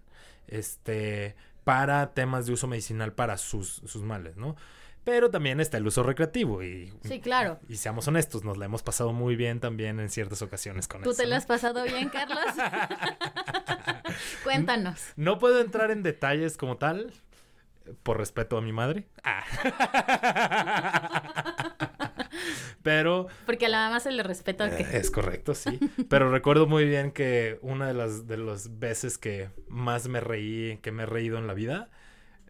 Este, 0.48 1.36
para 1.63 2.13
temas 2.13 2.46
de 2.46 2.53
uso 2.53 2.67
medicinal 2.67 3.13
para 3.13 3.38
sus, 3.38 3.82
sus 3.86 4.03
males, 4.03 4.36
¿no? 4.38 4.55
Pero 5.03 5.29
también 5.29 5.60
está 5.60 5.77
el 5.77 5.86
uso 5.88 6.03
recreativo 6.03 6.63
y... 6.63 6.93
Sí, 7.03 7.19
claro. 7.19 7.60
Y 7.67 7.75
seamos 7.75 8.07
honestos, 8.07 8.43
nos 8.45 8.57
la 8.57 8.65
hemos 8.65 8.83
pasado 8.83 9.12
muy 9.12 9.36
bien 9.36 9.60
también 9.60 10.00
en 10.00 10.10
ciertas 10.10 10.41
ocasiones 10.41 10.88
con 10.88 11.03
¿Tú 11.03 11.12
eso. 11.12 11.22
te 11.22 11.27
la 11.27 11.36
has 11.38 11.45
pasado 11.45 11.83
bien, 11.83 12.10
Carlos? 12.10 12.39
Cuéntanos. 14.43 15.01
No 15.17 15.39
puedo 15.39 15.60
entrar 15.60 15.91
en 15.91 16.03
detalles 16.03 16.55
como 16.55 16.77
tal, 16.77 17.12
por 18.03 18.17
respeto 18.17 18.57
a 18.57 18.62
mi 18.62 18.72
madre. 18.72 19.07
Ah. 19.24 19.43
Pero 22.81 23.27
Porque 23.45 23.67
a 23.67 23.69
la 23.69 23.86
mamá 23.86 24.00
se 24.00 24.12
le 24.12 24.24
respeta 24.24 24.75
que... 24.75 24.83
Eh, 24.83 24.98
Es 24.98 25.12
correcto, 25.12 25.53
sí. 25.53 25.79
Pero 26.10 26.31
recuerdo 26.31 26.67
muy 26.67 26.86
bien 26.86 27.12
que 27.12 27.60
una 27.62 27.88
de 27.88 27.93
las, 27.93 28.27
de 28.27 28.38
las 28.38 28.79
veces 28.79 29.17
que 29.17 29.50
más 29.67 30.07
me 30.07 30.19
reí, 30.19 30.77
que 30.81 30.91
me 30.91 31.03
he 31.03 31.05
reído 31.05 31.38
en 31.38 31.48
la 31.48 31.53
vida, 31.53 31.89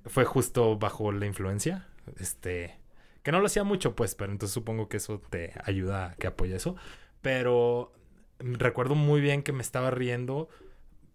fue 0.06 0.26
justo 0.26 0.78
bajo 0.78 1.12
la 1.12 1.26
influencia. 1.26 1.88
Este, 2.18 2.78
que 3.24 3.32
no 3.32 3.40
lo 3.40 3.46
hacía 3.48 3.64
mucho, 3.64 3.96
pues, 3.96 4.16
pero 4.16 4.32
entonces 4.32 4.54
supongo 4.54 4.90
que 4.90 4.98
eso 4.98 5.22
te 5.30 5.54
ayuda 5.64 6.12
a 6.12 6.16
que 6.16 6.28
apoye 6.28 6.56
eso. 6.56 6.76
Pero 7.22 7.94
recuerdo 8.40 8.96
muy 8.96 9.22
bien 9.22 9.44
que 9.44 9.54
me 9.54 9.62
estaba 9.62 9.92
riendo 9.92 10.50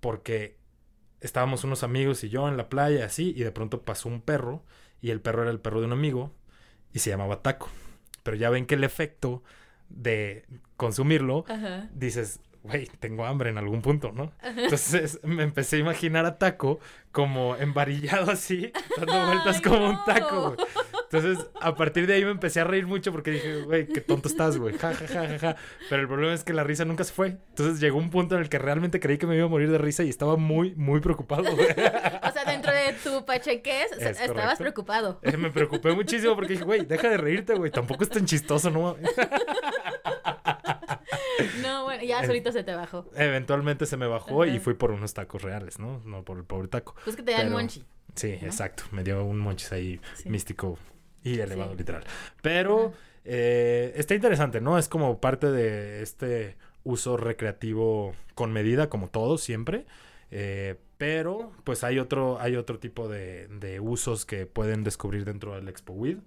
porque 0.01 0.57
estábamos 1.21 1.65
unos 1.65 1.83
amigos 1.83 2.23
y 2.25 2.29
yo 2.29 2.49
en 2.49 2.57
la 2.57 2.69
playa, 2.69 3.05
así, 3.05 3.35
y 3.37 3.43
de 3.43 3.51
pronto 3.53 3.83
pasó 3.83 4.09
un 4.09 4.21
perro, 4.21 4.65
y 5.01 5.11
el 5.11 5.21
perro 5.21 5.43
era 5.43 5.51
el 5.51 5.61
perro 5.61 5.81
de 5.81 5.87
un 5.87 5.93
amigo, 5.93 6.33
y 6.93 7.01
se 7.01 7.11
llamaba 7.11 7.43
Taco. 7.43 7.69
Pero 8.23 8.37
ya 8.37 8.51
ven 8.51 8.67
que 8.67 8.77
el 8.77 8.85
efecto 8.85 9.43
de 9.89 10.45
consumirlo, 10.77 11.45
Ajá. 11.49 11.89
dices, 11.93 12.41
güey, 12.69 12.87
tengo 13.01 13.25
hambre 13.27 13.51
en 13.51 13.59
algún 13.59 13.83
punto, 13.83 14.13
¿no? 14.13 14.33
Entonces 14.43 15.21
me 15.25 15.43
empecé 15.43 15.77
a 15.77 15.79
imaginar 15.81 16.25
a 16.27 16.39
Taco 16.39 16.79
como 17.13 17.57
embarillado 17.57 18.31
así, 18.31 18.71
dando 18.97 19.27
vueltas 19.27 19.57
Ay, 19.57 19.63
como 19.63 19.89
un 19.91 19.99
taco, 20.05 20.55
güey. 20.55 20.69
Entonces, 21.11 21.47
a 21.63 21.75
partir 21.75 22.07
de 22.07 22.13
ahí 22.13 22.25
me 22.25 22.31
empecé 22.33 22.61
a 22.61 22.65
reír 22.65 22.87
mucho 22.87 23.13
porque 23.13 23.31
dije, 23.31 23.63
güey, 23.63 23.87
qué 23.87 24.03
tonto 24.03 24.29
estás, 24.29 24.59
güey. 24.59 24.77
Ja, 24.77 24.93
ja, 24.95 25.07
ja, 25.09 25.27
ja, 25.27 25.39
ja. 25.39 25.57
Pero 25.89 26.03
el 26.03 26.07
problema 26.07 26.35
es 26.35 26.45
que 26.45 26.53
la 26.53 26.65
risa 26.65 26.85
nunca 26.85 27.03
se 27.03 27.15
fue. 27.15 27.39
Entonces 27.49 27.81
llegó 27.81 27.97
un 27.97 28.11
punto 28.11 28.35
en 28.37 28.43
el 28.43 28.51
que 28.51 28.59
realmente 28.59 29.01
creí 29.01 29.17
que 29.17 29.27
me 29.27 29.35
iba 29.37 29.47
a 29.47 29.49
morir 29.49 29.71
de 29.71 29.79
risa 29.79 30.03
y 30.05 30.11
estaba 30.11 30.37
muy, 30.37 30.75
muy 30.75 31.01
preocupado, 31.01 31.45
güey. 31.57 31.67
O 31.71 32.31
sea, 32.33 32.45
dentro 32.47 32.71
de 32.73 32.93
tu 33.03 33.25
pachequez 33.25 33.91
Es 33.93 34.03
estabas 34.21 34.29
correcto. 34.29 34.59
preocupado. 34.59 35.19
Eh, 35.23 35.37
Me 35.39 35.51
preocupé 35.51 35.93
muchísimo 35.93 36.35
porque 36.35 36.53
dije, 36.53 36.65
güey, 36.65 36.85
deja 36.85 37.09
de 37.09 37.17
reírte, 37.17 37.55
güey. 37.55 37.71
Tampoco 37.71 38.05
es 38.05 38.11
tan 38.11 38.27
chistoso, 38.27 38.69
¿no? 38.71 38.95
No, 41.63 41.85
bueno, 41.85 42.03
ya 42.05 42.25
solito 42.27 42.53
se 42.53 42.65
te 42.65 42.75
bajó. 42.75 43.11
Eventualmente 43.15 43.87
se 43.87 43.97
me 43.97 44.07
bajó 44.07 44.45
y 44.47 44.59
fui 44.59 44.75
por 44.75 44.91
unos 44.91 45.15
tacos 45.15 45.43
reales, 45.43 45.79
¿no? 45.79 46.01
No 46.05 46.25
por 46.25 46.39
el 46.39 46.45
pobre 46.45 46.69
taco. 46.69 46.95
Pues 47.05 47.17
que 47.17 47.23
te 47.23 47.33
dan 47.33 47.43
Pero- 47.43 47.57
monchi. 47.57 47.85
Sí, 48.15 48.29
exacto. 48.43 48.85
Me 48.91 49.05
dio 49.05 49.23
un 49.25 49.39
monchis 49.39 49.71
ahí 49.73 50.01
Sí. 50.15 50.29
místico 50.29 50.79
y 51.23 51.39
elevado, 51.41 51.73
Sí. 51.73 51.79
literal. 51.79 52.05
Pero 52.43 52.93
eh, 53.25 53.93
está 53.97 54.15
interesante, 54.15 54.61
¿no? 54.61 54.79
Es 54.79 54.89
como 54.89 55.21
parte 55.21 55.51
de 55.51 56.03
este 56.03 56.57
uso 56.85 57.17
recreativo 57.17 58.15
con 58.35 58.53
medida, 58.53 58.89
como 58.89 59.09
todo, 59.09 59.37
siempre. 59.39 59.85
Eh, 60.31 60.77
pero, 60.97 61.53
pues 61.65 61.85
hay 61.85 61.99
otro, 61.99 62.41
hay 62.41 62.57
otro 62.57 62.79
tipo 62.79 63.09
de, 63.09 63.47
de 63.49 63.81
usos 63.81 64.25
que 64.27 64.47
pueden 64.47 64.83
descubrir 64.85 65.25
dentro 65.25 65.55
del 65.55 65.69
Expo 65.69 65.93
Weed 65.93 66.19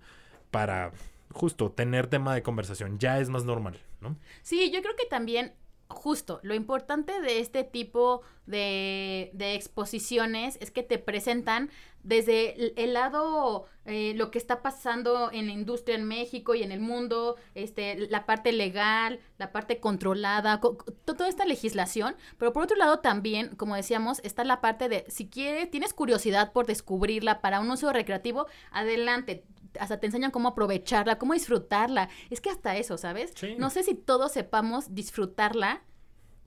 para 0.52 0.92
justo 1.34 1.72
tener 1.72 2.08
tema 2.08 2.34
de 2.36 2.44
conversación. 2.44 3.00
Ya 3.00 3.20
es 3.20 3.30
más 3.30 3.44
normal, 3.46 3.80
¿no? 4.00 4.18
Sí, 4.42 4.72
yo 4.72 4.82
creo 4.82 4.96
que 4.96 5.06
también, 5.06 5.54
justo, 5.88 6.40
lo 6.44 6.54
importante 6.56 7.20
de 7.22 7.40
este 7.40 7.64
tipo 7.64 8.22
de, 8.46 9.30
de 9.34 9.56
exposiciones 9.56 10.58
es 10.62 10.72
que 10.72 10.84
te 10.84 10.98
presentan 10.98 11.70
desde 12.04 12.74
el, 12.84 12.94
lado, 12.94 13.66
eh, 13.86 14.14
lo 14.16 14.32
que 14.32 14.40
está 14.40 14.64
pasando 14.64 15.30
en 15.32 15.46
la 15.46 15.52
industria 15.54 15.96
en 15.96 16.06
México 16.06 16.56
y 16.56 16.64
en 16.64 16.72
el 16.72 16.80
mundo, 16.80 17.36
este, 17.54 18.08
la 18.10 18.26
parte 18.26 18.52
legal, 18.52 19.20
la 19.38 19.52
parte 19.52 19.80
controlada, 19.80 20.60
co- 20.60 20.78
co- 20.78 20.86
to- 20.92 21.14
toda 21.14 21.30
esta 21.30 21.46
legislación, 21.46 22.16
pero 22.40 22.54
por 22.54 22.64
otro 22.64 22.76
lado 22.76 23.00
también, 23.00 23.56
como 23.56 23.76
decíamos, 23.76 24.20
está 24.24 24.44
la 24.44 24.62
parte 24.62 24.90
de, 24.90 25.06
si 25.10 25.30
quieres, 25.30 25.70
tienes 25.70 25.94
curiosidad 25.94 26.54
por 26.54 26.66
descubrirla 26.66 27.40
para 27.40 27.60
un 27.60 27.70
uso 27.70 27.94
recreativo, 27.94 28.48
adelante. 28.72 29.44
Hasta 29.80 30.00
te 30.00 30.06
enseñan 30.08 30.32
cómo 30.32 30.50
aprovecharla, 30.50 31.18
cómo 31.18 31.34
disfrutarla. 31.34 32.10
Es 32.30 32.42
que 32.42 32.50
hasta 32.50 32.76
eso, 32.78 32.98
¿sabes? 32.98 33.32
Sí. 33.36 33.56
No 33.58 33.70
sé 33.70 33.84
si 33.84 33.96
todos 33.96 34.32
sepamos 34.34 34.94
disfrutarla 34.96 35.82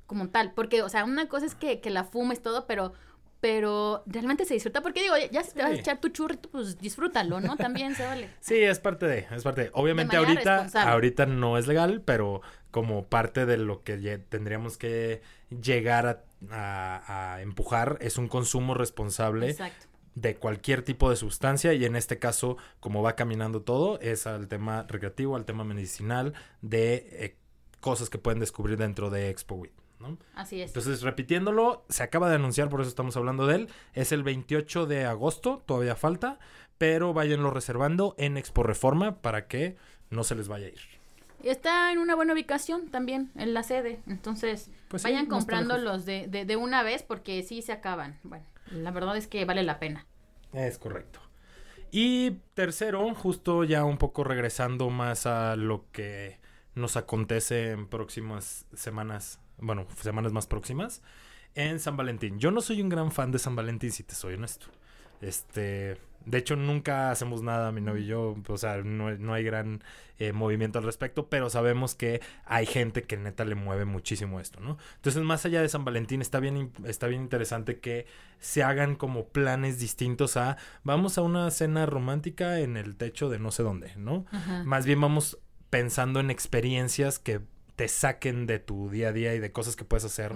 como 0.07 0.29
tal, 0.29 0.53
porque, 0.53 0.83
o 0.83 0.89
sea, 0.89 1.05
una 1.05 1.29
cosa 1.29 1.47
es 1.47 1.55
que, 1.55 1.81
que 1.81 1.89
la 1.91 2.05
fumes 2.05 2.43
todo, 2.43 2.67
pero, 2.67 2.93
pero 3.41 4.03
realmente 4.07 4.45
se 4.45 4.55
disfruta, 4.55 4.83
porque 4.83 5.03
digo, 5.03 5.15
ya 5.31 5.43
si 5.43 5.53
te 5.55 5.63
vas 5.63 5.71
a 5.73 5.75
echar 5.75 6.01
tu 6.01 6.09
churrito, 6.09 6.49
pues 6.51 6.79
disfrútalo, 6.79 7.41
¿no? 7.41 7.57
También 7.57 7.95
se 7.95 8.05
vale. 8.07 8.29
Sí, 8.41 8.57
es 8.57 8.81
parte 8.81 9.07
de, 9.07 9.27
es 9.31 9.43
parte 9.43 9.63
de. 9.65 9.71
Obviamente 9.73 10.17
ahorita, 10.17 10.69
ahorita 10.93 11.27
no 11.27 11.57
es 11.59 11.67
legal, 11.67 12.03
pero 12.05 12.43
como 12.71 13.07
parte 13.07 13.47
de 13.47 13.57
lo 13.57 13.83
que 13.83 14.19
tendríamos 14.29 14.77
que 14.77 15.23
llegar 15.63 16.07
a, 16.07 16.25
a- 16.51 17.35
a 17.37 17.41
empujar 17.43 17.97
es 18.01 18.19
un 18.19 18.29
consumo 18.29 18.75
responsable 18.75 19.51
Exacto. 19.51 19.87
De 20.15 20.37
cualquier 20.37 20.83
tipo 20.83 21.11
de 21.11 21.17
sustancia 21.17 21.73
y 21.75 21.85
en 21.85 21.97
este 21.97 22.19
caso, 22.19 22.57
como 22.81 23.03
va 23.03 23.17
caminando 23.17 23.63
todo, 23.63 23.99
es 24.01 24.27
al 24.27 24.49
tema 24.49 24.85
recreativo, 24.89 25.37
al 25.37 25.45
tema 25.45 25.65
medicinal, 25.65 26.35
de 26.63 27.07
eh, 27.11 27.37
cosas 27.81 28.11
que 28.11 28.19
pueden 28.19 28.41
descubrir 28.41 28.79
dentro 28.79 29.11
de 29.11 29.31
Expo 29.31 29.63
¿no? 29.99 30.19
Así 30.35 30.61
es. 30.61 30.69
Entonces, 30.71 31.03
repitiéndolo, 31.03 31.85
se 31.89 32.03
acaba 32.03 32.29
de 32.29 32.37
anunciar, 32.37 32.69
por 32.69 32.81
eso 32.81 32.91
estamos 32.91 33.17
hablando 33.17 33.47
de 33.47 33.57
él. 33.57 33.69
Es 33.93 34.13
el 34.13 34.23
28 34.23 34.87
de 34.87 35.05
agosto, 35.05 35.63
todavía 35.67 35.97
falta, 35.97 36.39
pero 36.79 37.13
váyanlo 37.15 37.51
reservando 37.51 38.15
en 38.19 38.37
Expo 38.37 38.63
Reforma 38.63 39.21
para 39.23 39.47
que 39.47 39.77
no 40.11 40.25
se 40.25 40.35
les 40.35 40.49
vaya 40.49 40.67
a 40.67 40.71
ir. 40.71 40.81
Y 41.43 41.49
Está 41.49 41.93
en 41.93 41.99
una 41.99 42.15
buena 42.15 42.33
ubicación 42.33 42.89
también, 42.89 43.31
en 43.37 43.53
la 43.53 43.63
sede. 43.63 44.01
Entonces, 44.07 44.71
Pues 44.89 45.03
sí, 45.03 45.09
vayan 45.09 45.29
no 45.29 45.39
está 45.39 45.53
lejos. 45.53 45.69
comprándolos 45.69 46.05
de, 46.07 46.27
de, 46.29 46.45
de 46.45 46.57
una 46.57 46.83
vez 46.83 47.03
porque 47.03 47.43
sí 47.43 47.61
se 47.63 47.73
acaban. 47.73 48.19
Bueno, 48.23 48.45
la 48.71 48.91
verdad 48.91 49.17
es 49.17 49.27
que 49.27 49.45
vale 49.45 49.63
la 49.63 49.79
pena. 49.79 50.07
Es 50.53 50.79
correcto. 50.79 51.21
Y 51.91 52.33
tercero, 52.55 53.15
justo 53.15 53.65
ya 53.65 53.85
un 53.85 53.99
poco 53.99 54.25
regresando 54.25 54.91
más 54.91 55.27
a 55.27 55.55
lo 55.57 55.85
que 55.93 56.41
nos 56.75 56.97
acontece 56.97 57.71
en 57.71 57.87
próximas 57.87 58.67
semanas, 58.75 59.39
bueno, 59.59 59.87
semanas 60.01 60.33
más 60.33 60.47
próximas, 60.47 61.03
en 61.55 61.79
San 61.79 61.97
Valentín. 61.97 62.39
Yo 62.39 62.51
no 62.51 62.61
soy 62.61 62.83
un 62.83 62.89
gran 62.89 63.13
fan 63.13 63.31
de 63.31 63.39
San 63.39 63.55
Valentín, 63.55 63.93
si 63.93 64.03
te 64.03 64.15
soy 64.15 64.35
honesto. 64.35 64.67
Este, 65.25 65.97
de 66.27 66.39
hecho, 66.39 66.57
nunca 66.57 67.11
hacemos 67.11 67.43
nada, 67.43 67.73
mi 67.73 67.81
novio 67.81 68.03
y 68.03 68.07
yo, 68.07 68.37
o 68.47 68.59
sea, 68.59 68.79
no, 68.83 69.11
no 69.17 69.35
hay 69.35 69.45
gran 69.45 69.83
eh, 70.19 70.33
movimiento 70.33 70.79
al 70.79 70.85
respecto, 70.85 71.29
pero 71.29 71.51
sabemos 71.51 71.95
que 71.95 72.21
hay 72.45 72.67
gente 72.67 73.03
que 73.03 73.17
neta 73.17 73.45
le 73.45 73.55
mueve 73.55 73.85
muchísimo 73.85 74.41
esto, 74.41 74.61
¿no? 74.61 74.79
Entonces, 74.97 75.23
más 75.23 75.45
allá 75.45 75.61
de 75.61 75.69
San 75.69 75.85
Valentín, 75.85 76.21
está 76.21 76.41
bien, 76.41 76.73
está 76.85 77.07
bien 77.07 77.23
interesante 77.23 77.81
que 77.81 78.07
se 78.39 78.63
hagan 78.63 78.97
como 78.97 79.29
planes 79.29 79.79
distintos 79.79 80.37
a 80.37 80.57
vamos 80.83 81.19
a 81.19 81.23
una 81.23 81.51
cena 81.51 81.87
romántica 81.87 82.61
en 82.61 82.77
el 82.77 82.97
techo 82.97 83.29
de 83.29 83.39
no 83.39 83.51
sé 83.51 83.63
dónde, 83.63 83.93
¿no? 83.97 84.27
Ajá. 84.31 84.63
Más 84.65 84.87
bien 84.87 85.01
vamos 85.01 85.39
pensando 85.71 86.21
en 86.21 86.31
experiencias 86.31 87.19
que 87.19 87.41
te 87.77 87.89
saquen 87.89 88.47
de 88.47 88.59
tu 88.59 88.89
día 88.91 89.09
a 89.09 89.13
día 89.13 89.35
y 89.35 89.41
de 89.41 89.53
cosas 89.53 89.75
que 89.75 89.85
puedes 89.85 90.05
hacer 90.05 90.33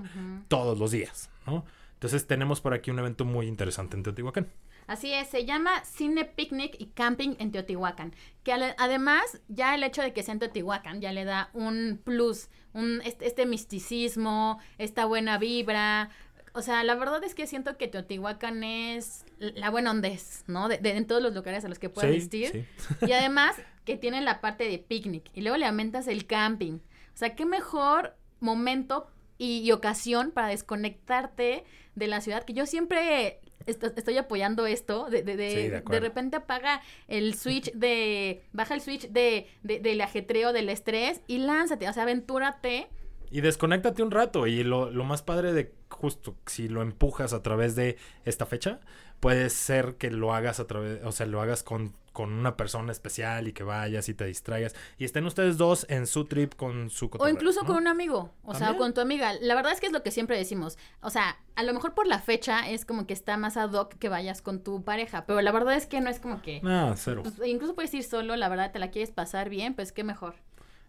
todos 0.49 0.79
los 0.79 0.91
días, 0.91 1.31
¿no? 1.47 1.65
Entonces 1.95 2.27
tenemos 2.27 2.61
por 2.61 2.75
aquí 2.75 2.91
un 2.91 2.99
evento 2.99 3.25
muy 3.25 3.47
interesante 3.47 3.97
en 3.97 4.03
Teotihuacán. 4.03 4.49
Así 4.89 5.13
es, 5.13 5.29
se 5.29 5.45
llama 5.45 5.85
Cine 5.85 6.25
Picnic 6.25 6.75
y 6.81 6.87
Camping 6.87 7.37
en 7.39 7.53
Teotihuacán. 7.53 8.15
Que 8.43 8.53
además, 8.53 9.23
ya 9.49 9.75
el 9.77 9.85
hecho 9.85 10.03
de 10.03 10.13
que 10.13 10.23
sea 10.25 10.33
en 10.33 10.41
Teotihuacán 10.41 11.01
ya 11.01 11.13
le 11.13 11.25
da 11.25 11.51
un 11.53 12.01
plus, 12.03 12.49
un, 12.73 13.01
este, 13.05 13.27
este 13.27 13.47
misticismo, 13.47 14.59
esta 14.79 15.05
buena 15.05 15.39
vibra. 15.39 16.11
O 16.55 16.63
sea, 16.63 16.83
la 16.85 16.95
verdad 16.95 17.23
es 17.23 17.35
que 17.35 17.47
siento 17.47 17.77
que 17.77 17.87
Teotihuacán 17.89 18.65
es 18.65 19.25
la 19.39 19.71
buena 19.71 19.91
ondez, 19.93 20.43
¿no? 20.47 20.69
De, 20.69 20.79
de- 20.79 20.97
en 20.97 21.07
todos 21.07 21.23
los 21.23 21.35
lugares 21.35 21.65
a 21.65 21.69
los 21.69 21.79
que 21.79 21.89
puedes 21.91 22.11
asistir. 22.11 22.67
sí. 22.99 23.07
Y 23.07 23.13
además 23.13 23.57
que 23.85 23.97
tiene 23.97 24.21
la 24.23 24.41
parte 24.41 24.65
de 24.69 24.79
picnic 24.79 25.31
y 25.35 25.43
luego 25.43 25.57
le 25.59 25.67
aumentas 25.67 26.09
el 26.09 26.27
camping. 26.27 26.79
O 27.15 27.17
sea, 27.19 27.35
qué 27.37 27.45
mejor 27.45 28.17
momento 28.41 29.07
y, 29.37 29.59
y 29.61 29.73
ocasión 29.73 30.31
para 30.31 30.49
desconectarte 30.49 31.65
de 31.95 32.07
la 32.07 32.21
ciudad, 32.21 32.45
que 32.45 32.55
yo 32.55 32.67
siempre 32.67 33.41
estoy 33.69 34.17
apoyando 34.19 34.67
esto, 34.67 35.09
de, 35.11 35.23
de, 35.23 35.37
de, 35.37 35.51
Sí, 35.51 35.69
de 35.69 36.01
repente 36.01 36.37
apaga 36.37 36.81
el 37.07 37.35
switch 37.35 37.73
de, 37.73 38.43
baja 38.53 38.75
el 38.75 38.81
switch 38.81 39.09
de, 39.11 39.47
de- 39.63 39.81
del 39.81 40.01
ajetreo, 40.01 40.53
del 40.53 40.69
estrés 40.69 41.21
y 41.27 41.39
lánzate, 41.39 41.89
o 41.89 41.93
sea, 41.93 42.05
aventúrate. 42.05 42.89
Y 43.31 43.43
desconéctate 43.43 44.03
un 44.03 44.11
rato. 44.11 44.47
Y 44.47 44.65
lo, 44.65 44.91
lo 44.91 45.05
más 45.05 45.23
padre 45.23 45.53
de 45.53 45.73
justo 45.91 46.35
si 46.47 46.69
lo 46.69 46.83
empujas 46.83 47.33
a 47.33 47.43
través 47.43 47.75
de 47.77 47.97
esta 48.25 48.47
fecha, 48.47 48.81
puede 49.21 49.51
ser 49.51 49.97
que 49.97 50.11
lo 50.11 50.35
hagas 50.35 50.61
a 50.61 50.67
través, 50.67 51.05
o 51.05 51.13
sea, 51.13 51.27
lo 51.27 51.41
hagas 51.43 51.63
con, 51.63 51.95
con 52.19 52.33
una 52.33 52.57
persona 52.57 52.91
especial 52.91 53.47
y 53.47 53.53
que 53.53 53.63
vayas 53.63 54.09
y 54.09 54.15
te 54.15 54.25
distraigas 54.25 54.75
y 54.99 55.05
estén 55.05 55.25
ustedes 55.25 55.57
dos 55.57 55.87
en 55.89 56.09
su 56.09 56.25
trip 56.25 56.55
con 56.57 56.91
su 56.91 57.07
O 57.07 57.11
cotorreo, 57.11 57.33
incluso 57.33 57.61
¿no? 57.61 57.67
con 57.69 57.77
un 57.77 57.87
amigo, 57.87 58.35
o 58.43 58.55
sea, 58.55 58.67
También. 58.67 58.79
con 58.79 58.95
tu 58.95 59.01
amiga. 59.01 59.35
La 59.41 59.55
verdad 59.55 59.71
es 59.73 59.79
que 59.79 59.87
es 59.87 59.93
lo 59.93 60.03
que 60.03 60.11
siempre 60.11 60.37
decimos. 60.37 60.79
O 61.01 61.11
sea, 61.11 61.39
a 61.55 61.63
lo 61.63 61.73
mejor 61.73 61.95
por 61.95 62.09
la 62.09 62.19
fecha 62.19 62.69
es 62.69 62.85
como 62.85 63.07
que 63.07 63.13
está 63.15 63.37
más 63.37 63.57
ad 63.57 63.73
hoc 63.73 63.95
que 63.99 64.09
vayas 64.09 64.43
con 64.43 64.65
tu 64.65 64.83
pareja, 64.83 65.27
pero 65.27 65.41
la 65.43 65.53
verdad 65.53 65.77
es 65.77 65.87
que 65.87 66.01
no 66.01 66.11
es 66.11 66.19
como 66.19 66.43
que... 66.43 66.61
No, 66.63 66.97
cero. 66.97 67.23
pues, 67.23 67.49
incluso 67.49 67.77
puedes 67.77 67.95
ir 67.95 68.03
solo, 68.03 68.35
la 68.35 68.49
verdad, 68.49 68.73
te 68.73 68.81
la 68.81 68.91
quieres 68.91 69.13
pasar 69.13 69.49
bien, 69.49 69.75
pues 69.75 69.93
qué 69.93 70.03
mejor. 70.03 70.35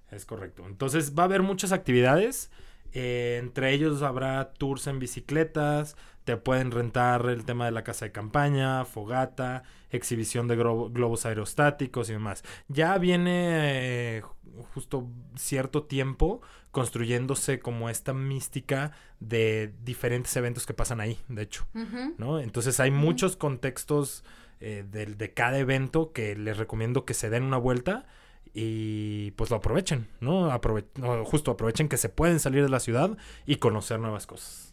Es 0.09 0.25
correcto. 0.25 0.65
Entonces 0.65 1.13
va 1.15 1.23
a 1.23 1.25
haber 1.27 1.43
muchas 1.43 1.71
actividades. 1.71 2.49
eh, 2.91 3.37
entre 3.39 3.71
ellos 3.71 4.01
habrá 4.01 4.51
tours 4.53 4.87
en 4.87 4.97
bicicletas. 4.97 5.95
Te 6.29 6.37
pueden 6.37 6.69
rentar 6.69 7.25
el 7.25 7.43
tema 7.43 7.65
de 7.65 7.71
la 7.71 7.83
casa 7.83 8.05
de 8.05 8.11
campaña, 8.11 8.85
fogata, 8.85 9.63
exhibición 9.89 10.47
de 10.47 10.55
globos 10.57 11.25
aerostáticos 11.25 12.07
y 12.07 12.13
demás. 12.13 12.43
Ya 12.67 12.95
viene 12.99 14.17
eh, 14.17 14.21
justo 14.75 15.07
cierto 15.35 15.85
tiempo 15.85 16.41
construyéndose 16.69 17.59
como 17.59 17.89
esta 17.89 18.13
mística 18.13 18.91
de 19.19 19.73
diferentes 19.83 20.35
eventos 20.37 20.67
que 20.67 20.75
pasan 20.75 21.01
ahí, 21.01 21.17
de 21.29 21.41
hecho. 21.41 21.65
¿no? 22.19 22.39
Entonces 22.39 22.79
hay 22.79 22.91
muchos 22.91 23.35
contextos 23.35 24.23
eh, 24.59 24.85
del- 24.87 25.17
de, 25.17 25.33
cada 25.33 25.57
evento 25.57 26.11
que 26.13 26.35
les 26.35 26.57
recomiendo 26.57 27.05
que 27.05 27.15
se 27.15 27.31
den 27.31 27.41
una 27.41 27.57
vuelta 27.57 28.05
y 28.53 29.31
pues 29.31 29.49
lo 29.49 29.55
aprovechen, 29.57 30.07
¿no? 30.19 30.51
Aprove- 30.51 30.85
no, 30.95 31.25
justo 31.25 31.49
aprovechen 31.49 31.89
que 31.89 31.97
se 31.97 32.09
pueden 32.09 32.39
salir 32.39 32.61
de 32.61 32.69
la 32.69 32.79
ciudad 32.79 33.17
y 33.47 33.55
conocer 33.55 33.99
nuevas 33.99 34.27
cosas. 34.27 34.68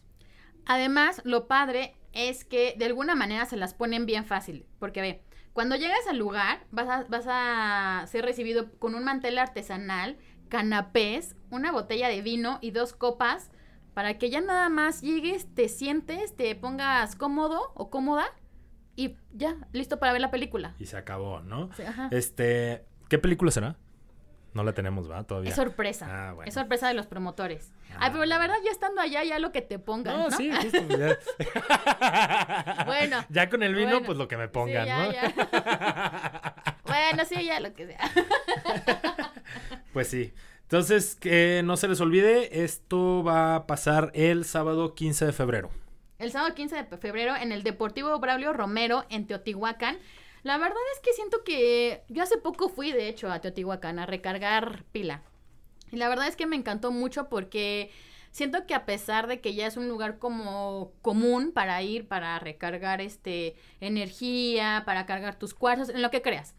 Además, 0.66 1.22
lo 1.24 1.46
padre 1.46 1.94
es 2.12 2.44
que 2.44 2.74
de 2.78 2.86
alguna 2.86 3.14
manera 3.14 3.46
se 3.46 3.56
las 3.56 3.74
ponen 3.74 4.06
bien 4.06 4.24
fácil, 4.24 4.66
porque 4.78 5.00
ve, 5.00 5.22
cuando 5.52 5.76
llegas 5.76 6.06
al 6.08 6.18
lugar 6.18 6.66
vas 6.70 6.88
a, 6.88 7.04
vas 7.04 7.26
a 7.28 8.04
ser 8.06 8.24
recibido 8.24 8.72
con 8.78 8.94
un 8.94 9.04
mantel 9.04 9.38
artesanal, 9.38 10.18
canapés, 10.48 11.36
una 11.50 11.72
botella 11.72 12.08
de 12.08 12.22
vino 12.22 12.58
y 12.60 12.72
dos 12.72 12.92
copas 12.92 13.50
para 13.94 14.18
que 14.18 14.28
ya 14.28 14.42
nada 14.42 14.68
más 14.68 15.00
llegues, 15.00 15.46
te 15.54 15.68
sientes, 15.70 16.36
te 16.36 16.54
pongas 16.54 17.16
cómodo 17.16 17.72
o 17.74 17.88
cómoda 17.88 18.26
y 18.94 19.16
ya, 19.32 19.56
listo 19.72 19.98
para 19.98 20.12
ver 20.12 20.20
la 20.20 20.30
película. 20.30 20.74
Y 20.78 20.86
se 20.86 20.96
acabó, 20.96 21.40
¿no? 21.40 21.70
Sí, 21.74 21.82
ajá. 21.82 22.08
Este, 22.12 22.84
¿qué 23.08 23.18
película 23.18 23.50
será? 23.50 23.76
No 24.56 24.64
la 24.64 24.72
tenemos, 24.72 25.10
¿va? 25.10 25.22
Todavía. 25.22 25.50
Es 25.50 25.56
sorpresa. 25.56 26.06
Ah, 26.08 26.32
bueno. 26.32 26.48
Es 26.48 26.54
sorpresa 26.54 26.88
de 26.88 26.94
los 26.94 27.06
promotores. 27.06 27.74
Ah, 27.92 27.96
Ay, 28.00 28.10
pero 28.12 28.24
la 28.24 28.38
verdad, 28.38 28.54
ya 28.64 28.70
estando 28.70 29.02
allá, 29.02 29.22
ya 29.22 29.38
lo 29.38 29.52
que 29.52 29.60
te 29.60 29.78
pongan, 29.78 30.16
¿no? 30.16 30.30
No, 30.30 30.36
sí, 30.36 30.50
justo, 30.50 30.78
ya. 30.96 31.18
Bueno, 32.86 33.22
Ya 33.28 33.50
con 33.50 33.62
el 33.62 33.74
vino, 33.74 33.90
bueno. 33.90 34.06
pues 34.06 34.16
lo 34.16 34.28
que 34.28 34.38
me 34.38 34.44
Sí, 34.46 34.50
pongan, 34.54 34.86
ya, 34.86 35.04
¿no? 35.04 35.12
ya. 35.12 36.54
bueno, 36.84 37.24
sí, 37.26 37.44
ya 37.44 37.60
lo 37.60 37.74
que 37.74 37.86
sea. 37.88 37.98
Pues 39.92 40.08
sí. 40.08 40.32
Entonces, 40.62 41.14
que 41.16 41.60
no 41.64 41.76
se 41.76 41.88
les 41.88 42.00
olvide, 42.00 42.64
esto 42.64 43.22
va 43.22 43.56
a 43.56 43.66
pasar 43.66 44.10
el 44.14 44.44
sábado 44.46 44.94
15 44.94 45.26
de 45.26 45.32
febrero. 45.32 45.70
El 46.18 46.32
sábado 46.32 46.54
15 46.54 46.82
de 46.84 46.96
febrero 46.96 47.36
en 47.36 47.52
el 47.52 47.62
Deportivo 47.62 48.18
Braulio 48.18 48.52
Romero 48.54 49.04
en 49.10 49.26
Teotihuacán. 49.26 49.98
La 50.46 50.58
verdad 50.58 50.78
es 50.94 51.00
que 51.00 51.12
siento 51.12 51.42
que 51.42 52.02
yo 52.08 52.22
hace 52.22 52.38
poco 52.38 52.68
fui, 52.68 52.92
de 52.92 53.08
hecho, 53.08 53.32
a 53.32 53.40
Teotihuacán 53.40 53.98
a 53.98 54.06
recargar 54.06 54.84
pila. 54.92 55.22
Y 55.90 55.96
la 55.96 56.08
verdad 56.08 56.28
es 56.28 56.36
que 56.36 56.46
me 56.46 56.54
encantó 56.54 56.92
mucho 56.92 57.28
porque 57.28 57.90
siento 58.30 58.64
que 58.64 58.74
a 58.74 58.86
pesar 58.86 59.26
de 59.26 59.40
que 59.40 59.54
ya 59.54 59.66
es 59.66 59.76
un 59.76 59.88
lugar 59.88 60.20
como 60.20 60.92
común 61.02 61.50
para 61.50 61.82
ir, 61.82 62.06
para 62.06 62.38
recargar 62.38 63.00
este 63.00 63.56
energía, 63.80 64.84
para 64.86 65.04
cargar 65.04 65.36
tus 65.36 65.52
cuarzos, 65.52 65.88
en 65.88 66.00
lo 66.00 66.12
que 66.12 66.22
creas. 66.22 66.54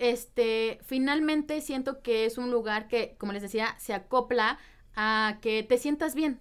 Este, 0.00 0.80
finalmente 0.82 1.60
siento 1.60 2.02
que 2.02 2.24
es 2.24 2.38
un 2.38 2.50
lugar 2.50 2.88
que, 2.88 3.14
como 3.18 3.32
les 3.32 3.42
decía, 3.42 3.76
se 3.78 3.94
acopla 3.94 4.58
a 4.96 5.38
que 5.40 5.62
te 5.62 5.78
sientas 5.78 6.16
bien. 6.16 6.40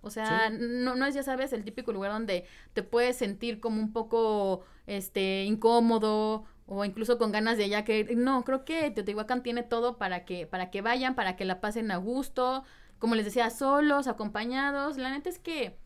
O 0.00 0.08
sea, 0.08 0.48
Sí. 0.50 0.56
no, 0.60 0.94
no 0.94 1.04
es, 1.04 1.14
ya 1.14 1.22
sabes, 1.22 1.52
el 1.52 1.62
típico 1.64 1.92
lugar 1.92 2.10
donde 2.12 2.46
te 2.72 2.82
puedes 2.82 3.16
sentir 3.16 3.60
como 3.60 3.80
un 3.80 3.92
poco, 3.92 4.64
este, 4.86 5.44
incómodo 5.44 6.44
o 6.66 6.84
incluso 6.84 7.18
con 7.18 7.32
ganas 7.32 7.58
de 7.58 7.68
ya 7.68 7.84
que, 7.84 8.14
no, 8.16 8.44
creo 8.44 8.64
que 8.64 8.90
Teotihuacán 8.90 9.42
tiene 9.42 9.62
todo 9.62 9.98
para 9.98 10.24
que, 10.24 10.46
para 10.46 10.70
que 10.70 10.80
vayan, 10.80 11.14
para 11.14 11.36
que 11.36 11.44
la 11.44 11.60
pasen 11.60 11.90
a 11.90 11.96
gusto, 11.96 12.64
como 12.98 13.14
les 13.14 13.24
decía, 13.24 13.50
solos, 13.50 14.06
acompañados. 14.06 14.96
La 14.96 15.10
neta 15.10 15.28
es 15.28 15.38
que 15.38 15.76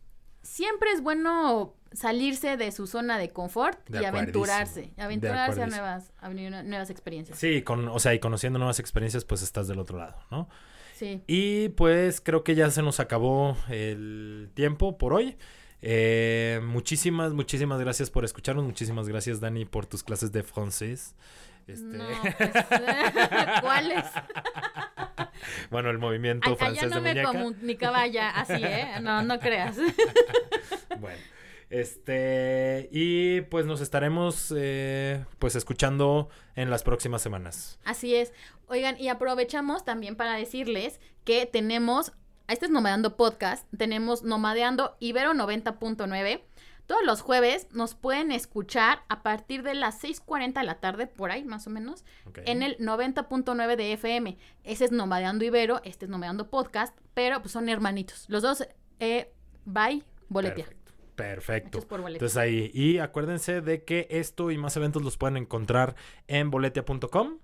siempre 0.43 0.93
es 0.93 1.03
bueno 1.03 1.75
salirse 1.93 2.57
de 2.57 2.71
su 2.73 2.87
zona 2.87 3.19
de 3.19 3.31
confort 3.31 3.89
De 3.89 4.03
y 4.03 4.05
aventurarse, 4.05 4.93
aventurarse 4.97 5.63
a 5.63 5.67
nuevas, 5.67 6.13
a 6.19 6.29
nuevas 6.29 6.91
experiencias. 6.91 7.39
Sí, 7.39 7.63
con, 7.63 7.89
o 7.89 7.99
sea, 7.99 8.15
y 8.15 8.19
conociendo 8.19 8.59
nuevas 8.59 8.79
experiencias, 8.79 9.25
pues 9.25 9.43
estás 9.43 9.67
del 9.67 9.79
otro 9.79 9.99
lado, 9.99 10.17
¿no? 10.31 10.49
Sí. 10.95 11.23
Y 11.27 11.71
pues 11.71 12.21
creo 12.21 12.43
que 12.43 12.55
ya 12.55 12.71
se 12.71 12.83
nos 12.83 13.01
acabó 13.01 13.57
el 13.69 14.51
tiempo 14.55 14.97
por 14.97 15.13
hoy. 15.13 15.37
Eh, 15.83 16.61
muchísimas, 16.65 17.33
muchísimas 17.33 17.81
gracias 17.81 18.11
por 18.11 18.25
escucharnos. 18.25 18.65
Muchísimas 18.65 19.09
gracias, 19.09 19.41
Dani, 19.41 19.65
por 19.65 19.87
tus 19.87 20.03
clases 20.03 20.33
de 20.33 20.43
francés. 20.43 21.15
Este, 21.67 21.85
No, 21.85 22.05
pues, 22.39 22.51
¿cuáles? 23.61 24.05
bueno, 25.71 25.91
el 25.91 25.99
movimiento 25.99 26.57
francés 26.57 26.89
no 26.91 26.97
de 26.97 27.03
me 27.03 27.11
muñeca. 27.11 27.33
comunicaba 27.33 28.07
ya 28.07 28.31
así, 28.31 28.63
¿eh? 28.63 29.01
No, 29.03 29.23
no 29.23 29.39
creas. 29.39 29.77
Bueno, 30.99 31.19
este, 31.71 32.89
y 32.93 33.41
pues 33.43 33.67
nos 33.67 33.81
estaremos 33.81 34.55
eh, 34.57 35.25
pues 35.39 35.57
escuchando 35.57 36.29
en 36.55 36.71
las 36.71 36.83
próximas 36.85 37.21
semanas. 37.23 37.79
Así 37.85 38.15
es. 38.15 38.33
Oigan, 38.69 38.99
y 38.99 39.09
aprovechamos 39.09 39.85
también 39.85 40.17
para 40.17 40.35
decirles 40.35 41.01
que 41.25 41.47
tenemos, 41.47 42.13
este 42.49 42.67
es 42.67 42.71
Nomadeando 42.71 43.17
Podcast, 43.17 43.67
tenemos 43.77 44.23
Nomadeando 44.23 44.97
Ibero 45.01 45.33
90.9. 45.33 46.43
Todos 46.87 47.05
los 47.05 47.21
jueves 47.21 47.67
nos 47.73 47.97
pueden 47.97 48.31
escuchar 48.31 49.03
a 49.09 49.25
partir 49.25 49.65
de 49.65 49.75
las 49.75 50.03
6.40 50.05 50.61
de 50.61 50.63
la 50.63 50.79
tarde, 50.79 51.09
por 51.09 51.33
ahí 51.33 51.45
más 51.45 51.67
o 51.67 51.71
menos, 51.71 52.05
en 52.45 52.63
el 52.63 52.79
90.9 52.79 53.77
de 53.77 53.93
FM. 53.95 54.39
Ese 54.63 54.85
es 54.85 54.93
Nomadeando 54.93 55.45
Ibero, 55.45 55.81
este 55.85 56.05
es 56.05 56.11
Nomadeando 56.11 56.49
Podcast, 56.49 56.97
pero 57.13 57.41
pues 57.41 57.51
son 57.51 57.69
hermanitos. 57.69 58.27
Los 58.29 58.43
dos, 58.43 58.69
eh, 59.01 59.33
bye, 59.65 60.05
boletia. 60.29 60.67
Perfecto. 60.67 60.87
Perfecto. 61.17 61.81
Entonces 62.07 62.37
ahí, 62.37 62.71
y 62.73 62.99
acuérdense 62.99 63.63
de 63.63 63.83
que 63.83 64.07
esto 64.11 64.51
y 64.51 64.59
más 64.59 64.77
eventos 64.77 65.03
los 65.03 65.17
pueden 65.17 65.39
encontrar 65.39 65.97
en 66.29 66.51
boletia.com. 66.51 67.39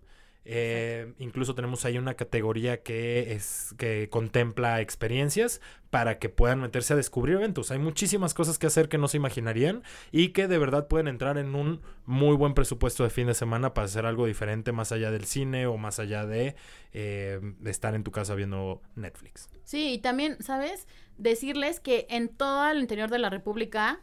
Eh, 0.44 1.12
incluso 1.18 1.54
tenemos 1.54 1.84
ahí 1.84 1.98
una 1.98 2.14
categoría 2.14 2.82
que 2.82 3.32
es 3.32 3.74
que 3.78 4.08
contempla 4.10 4.80
experiencias 4.80 5.60
para 5.90 6.18
que 6.18 6.28
puedan 6.28 6.60
meterse 6.60 6.94
a 6.94 6.96
descubrir 6.96 7.36
eventos. 7.36 7.70
Hay 7.70 7.78
muchísimas 7.78 8.34
cosas 8.34 8.58
que 8.58 8.66
hacer 8.66 8.88
que 8.88 8.98
no 8.98 9.08
se 9.08 9.18
imaginarían 9.18 9.82
y 10.10 10.30
que 10.30 10.48
de 10.48 10.58
verdad 10.58 10.88
pueden 10.88 11.06
entrar 11.06 11.38
en 11.38 11.54
un 11.54 11.80
muy 12.06 12.34
buen 12.34 12.54
presupuesto 12.54 13.04
de 13.04 13.10
fin 13.10 13.26
de 13.26 13.34
semana 13.34 13.74
para 13.74 13.84
hacer 13.84 14.06
algo 14.06 14.26
diferente 14.26 14.72
más 14.72 14.90
allá 14.90 15.10
del 15.10 15.26
cine 15.26 15.66
o 15.66 15.76
más 15.76 16.00
allá 16.00 16.26
de, 16.26 16.56
eh, 16.92 17.38
de 17.42 17.70
estar 17.70 17.94
en 17.94 18.04
tu 18.04 18.10
casa 18.10 18.34
viendo 18.34 18.80
Netflix. 18.96 19.48
Sí, 19.64 19.92
y 19.92 19.98
también, 19.98 20.42
¿sabes? 20.42 20.88
Decirles 21.18 21.78
que 21.78 22.06
en 22.10 22.28
todo 22.28 22.68
el 22.68 22.80
interior 22.80 23.10
de 23.10 23.18
la 23.18 23.30
República 23.30 24.00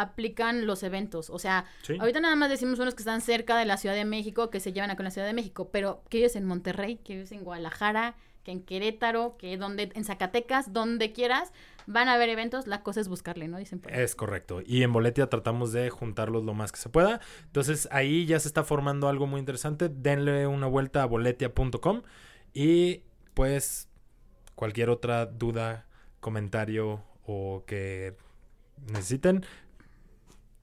aplican 0.00 0.66
los 0.66 0.82
eventos. 0.82 1.30
O 1.30 1.38
sea, 1.38 1.64
Sí. 1.82 1.96
ahorita 1.98 2.20
nada 2.20 2.36
más 2.36 2.50
decimos 2.50 2.78
unos 2.78 2.94
que 2.94 3.02
están 3.02 3.20
cerca 3.20 3.56
de 3.58 3.64
la 3.64 3.76
Ciudad 3.76 3.94
de 3.94 4.04
México, 4.04 4.50
que 4.50 4.60
se 4.60 4.72
llevan 4.72 4.90
acá 4.90 5.02
en 5.02 5.04
la 5.04 5.10
Ciudad 5.10 5.26
de 5.26 5.34
México, 5.34 5.70
pero 5.72 6.02
que 6.08 6.18
vives 6.18 6.36
en 6.36 6.44
Monterrey, 6.44 6.96
que 6.96 7.14
vives 7.14 7.32
en 7.32 7.44
Guadalajara, 7.44 8.16
que 8.44 8.52
en 8.52 8.62
Querétaro, 8.62 9.36
que 9.36 9.56
donde, 9.58 9.90
en 9.94 10.04
Zacatecas, 10.04 10.72
donde 10.72 11.12
quieras, 11.12 11.52
van 11.86 12.08
a 12.08 12.14
haber 12.14 12.30
eventos. 12.30 12.66
La 12.66 12.82
cosa 12.82 13.00
es 13.00 13.08
buscarle, 13.08 13.48
¿no? 13.48 13.58
Dicen 13.58 13.80
por. 13.80 13.92
Es 13.92 14.14
correcto. 14.16 14.62
Y 14.64 14.82
en 14.82 14.92
Boletia 14.94 15.28
tratamos 15.28 15.72
de 15.72 15.90
juntarlos 15.90 16.44
lo 16.44 16.54
más 16.54 16.72
que 16.72 16.78
se 16.78 16.88
pueda. 16.88 17.20
Entonces 17.44 17.86
ahí 17.92 18.24
ya 18.24 18.40
se 18.40 18.48
está 18.48 18.64
formando 18.64 19.08
algo 19.08 19.26
muy 19.26 19.40
interesante. 19.40 19.90
Denle 19.90 20.46
una 20.46 20.66
vuelta 20.68 21.02
a 21.02 21.06
boletia.com 21.06 22.00
y 22.54 23.02
pues 23.34 23.88
cualquier 24.54 24.88
otra 24.88 25.26
duda, 25.26 25.86
comentario 26.20 27.02
o 27.26 27.64
que 27.66 28.16
necesiten. 28.90 29.44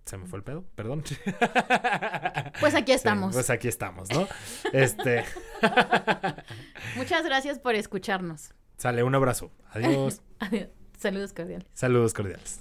Se 0.07 0.17
me 0.17 0.25
fue 0.25 0.39
el 0.39 0.43
pedo, 0.43 0.63
perdón. 0.75 1.03
Pues 2.59 2.73
aquí 2.75 2.91
Sí, 2.93 2.95
estamos. 2.95 3.33
pues 3.35 3.49
aquí 3.49 3.67
estamos, 3.67 4.09
¿no? 4.11 4.27
Este, 4.73 5.23
Muchas 6.95 7.23
gracias 7.23 7.59
por 7.59 7.75
escucharnos. 7.75 8.53
sale 8.77 9.03
un 9.03 9.13
abrazo. 9.13 9.51
Adiós. 9.71 10.21
Adiós. 10.39 10.69
Saludos 10.97 11.33
cordiales. 11.33 11.67
Saludos 11.73 12.13
cordiales. 12.13 12.59